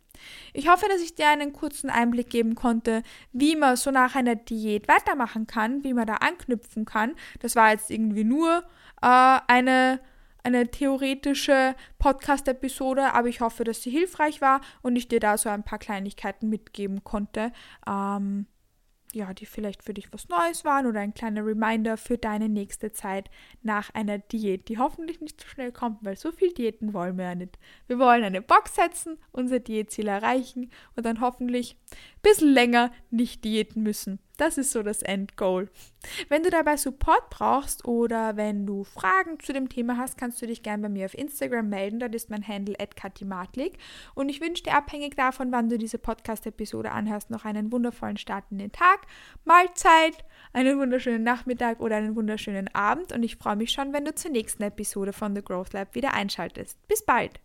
Ich 0.53 0.69
hoffe, 0.69 0.85
dass 0.89 1.01
ich 1.01 1.15
dir 1.15 1.29
einen 1.29 1.53
kurzen 1.53 1.89
Einblick 1.89 2.29
geben 2.29 2.55
konnte, 2.55 3.03
wie 3.31 3.55
man 3.55 3.77
so 3.77 3.89
nach 3.89 4.15
einer 4.15 4.35
Diät 4.35 4.87
weitermachen 4.87 5.47
kann, 5.47 5.83
wie 5.83 5.93
man 5.93 6.07
da 6.07 6.15
anknüpfen 6.15 6.85
kann. 6.85 7.15
Das 7.39 7.55
war 7.55 7.71
jetzt 7.71 7.89
irgendwie 7.89 8.25
nur 8.25 8.63
äh, 9.01 9.39
eine 9.47 10.01
eine 10.45 10.69
theoretische 10.69 11.75
Podcast-Episode, 11.97 13.13
aber 13.13 13.27
ich 13.27 13.41
hoffe, 13.41 13.63
dass 13.63 13.81
sie 13.81 13.89
hilfreich 13.89 14.41
war 14.41 14.61
und 14.83 14.95
ich 14.95 15.07
dir 15.07 15.19
da 15.19 15.37
so 15.37 15.49
ein 15.49 15.63
paar 15.63 15.79
Kleinigkeiten 15.79 16.49
mitgeben 16.49 17.03
konnte. 17.03 17.51
Ähm, 17.87 18.45
ja, 19.11 19.33
die 19.33 19.45
vielleicht 19.45 19.81
für 19.81 19.93
dich 19.93 20.11
was 20.11 20.27
Neues 20.27 20.65
waren 20.65 20.85
oder 20.85 20.99
ein 20.99 21.13
kleiner 21.13 21.45
Reminder 21.45 21.95
für 21.97 22.17
deine 22.17 22.49
nächste 22.49 22.91
Zeit 22.91 23.29
nach 23.63 23.89
einer 23.93 24.19
Diät, 24.19 24.67
die 24.67 24.77
hoffentlich 24.77 25.21
nicht 25.21 25.41
so 25.41 25.47
schnell 25.47 25.71
kommt, 25.71 26.03
weil 26.03 26.17
so 26.17 26.31
viel 26.31 26.53
Diäten 26.53 26.93
wollen 26.93 27.17
wir 27.17 27.25
ja 27.25 27.35
nicht. 27.35 27.57
Wir 27.87 27.97
wollen 27.97 28.23
eine 28.23 28.41
Box 28.41 28.75
setzen, 28.75 29.17
unser 29.31 29.59
Diätziel 29.59 30.07
erreichen 30.07 30.69
und 30.95 31.05
dann 31.05 31.21
hoffentlich 31.21 31.77
ein 31.91 32.21
bisschen 32.21 32.53
länger 32.53 32.91
nicht 33.09 33.45
diäten 33.45 33.83
müssen. 33.83 34.19
Das 34.37 34.57
ist 34.57 34.71
so 34.71 34.83
das 34.83 35.01
Endgoal. 35.01 35.69
Wenn 36.29 36.43
du 36.43 36.49
dabei 36.49 36.77
Support 36.77 37.29
brauchst 37.29 37.85
oder 37.85 38.37
wenn 38.37 38.65
du 38.65 38.83
Fragen 38.83 39.39
zu 39.39 39.53
dem 39.53 39.69
Thema 39.69 39.97
hast, 39.97 40.17
kannst 40.17 40.41
du 40.41 40.47
dich 40.47 40.63
gerne 40.63 40.83
bei 40.83 40.89
mir 40.89 41.05
auf 41.05 41.13
Instagram 41.13 41.69
melden. 41.69 41.99
Dort 41.99 42.15
ist 42.15 42.29
mein 42.29 42.47
Handle 42.47 42.75
@katimatlik 42.95 43.77
und 44.13 44.29
ich 44.29 44.41
wünsche 44.41 44.63
dir 44.63 44.75
abhängig 44.75 45.15
davon, 45.15 45.51
wann 45.51 45.69
du 45.69 45.77
diese 45.77 45.97
Podcast 45.97 46.45
Episode 46.45 46.91
anhörst, 46.91 47.29
noch 47.29 47.45
einen 47.45 47.71
wundervollen 47.71 48.17
Start 48.17 48.45
in 48.51 48.59
den 48.59 48.71
Tag, 48.71 49.01
Mahlzeit, 49.43 50.25
einen 50.53 50.79
wunderschönen 50.79 51.23
Nachmittag 51.23 51.79
oder 51.79 51.95
einen 51.97 52.15
wunderschönen 52.15 52.73
Abend 52.73 53.11
und 53.11 53.23
ich 53.23 53.37
freue 53.37 53.55
mich 53.55 53.71
schon, 53.71 53.93
wenn 53.93 54.05
du 54.05 54.13
zur 54.13 54.31
nächsten 54.31 54.63
Episode 54.63 55.13
von 55.13 55.35
The 55.35 55.43
Growth 55.43 55.73
Lab 55.73 55.95
wieder 55.95 56.13
einschaltest. 56.13 56.87
Bis 56.87 57.03
bald. 57.03 57.44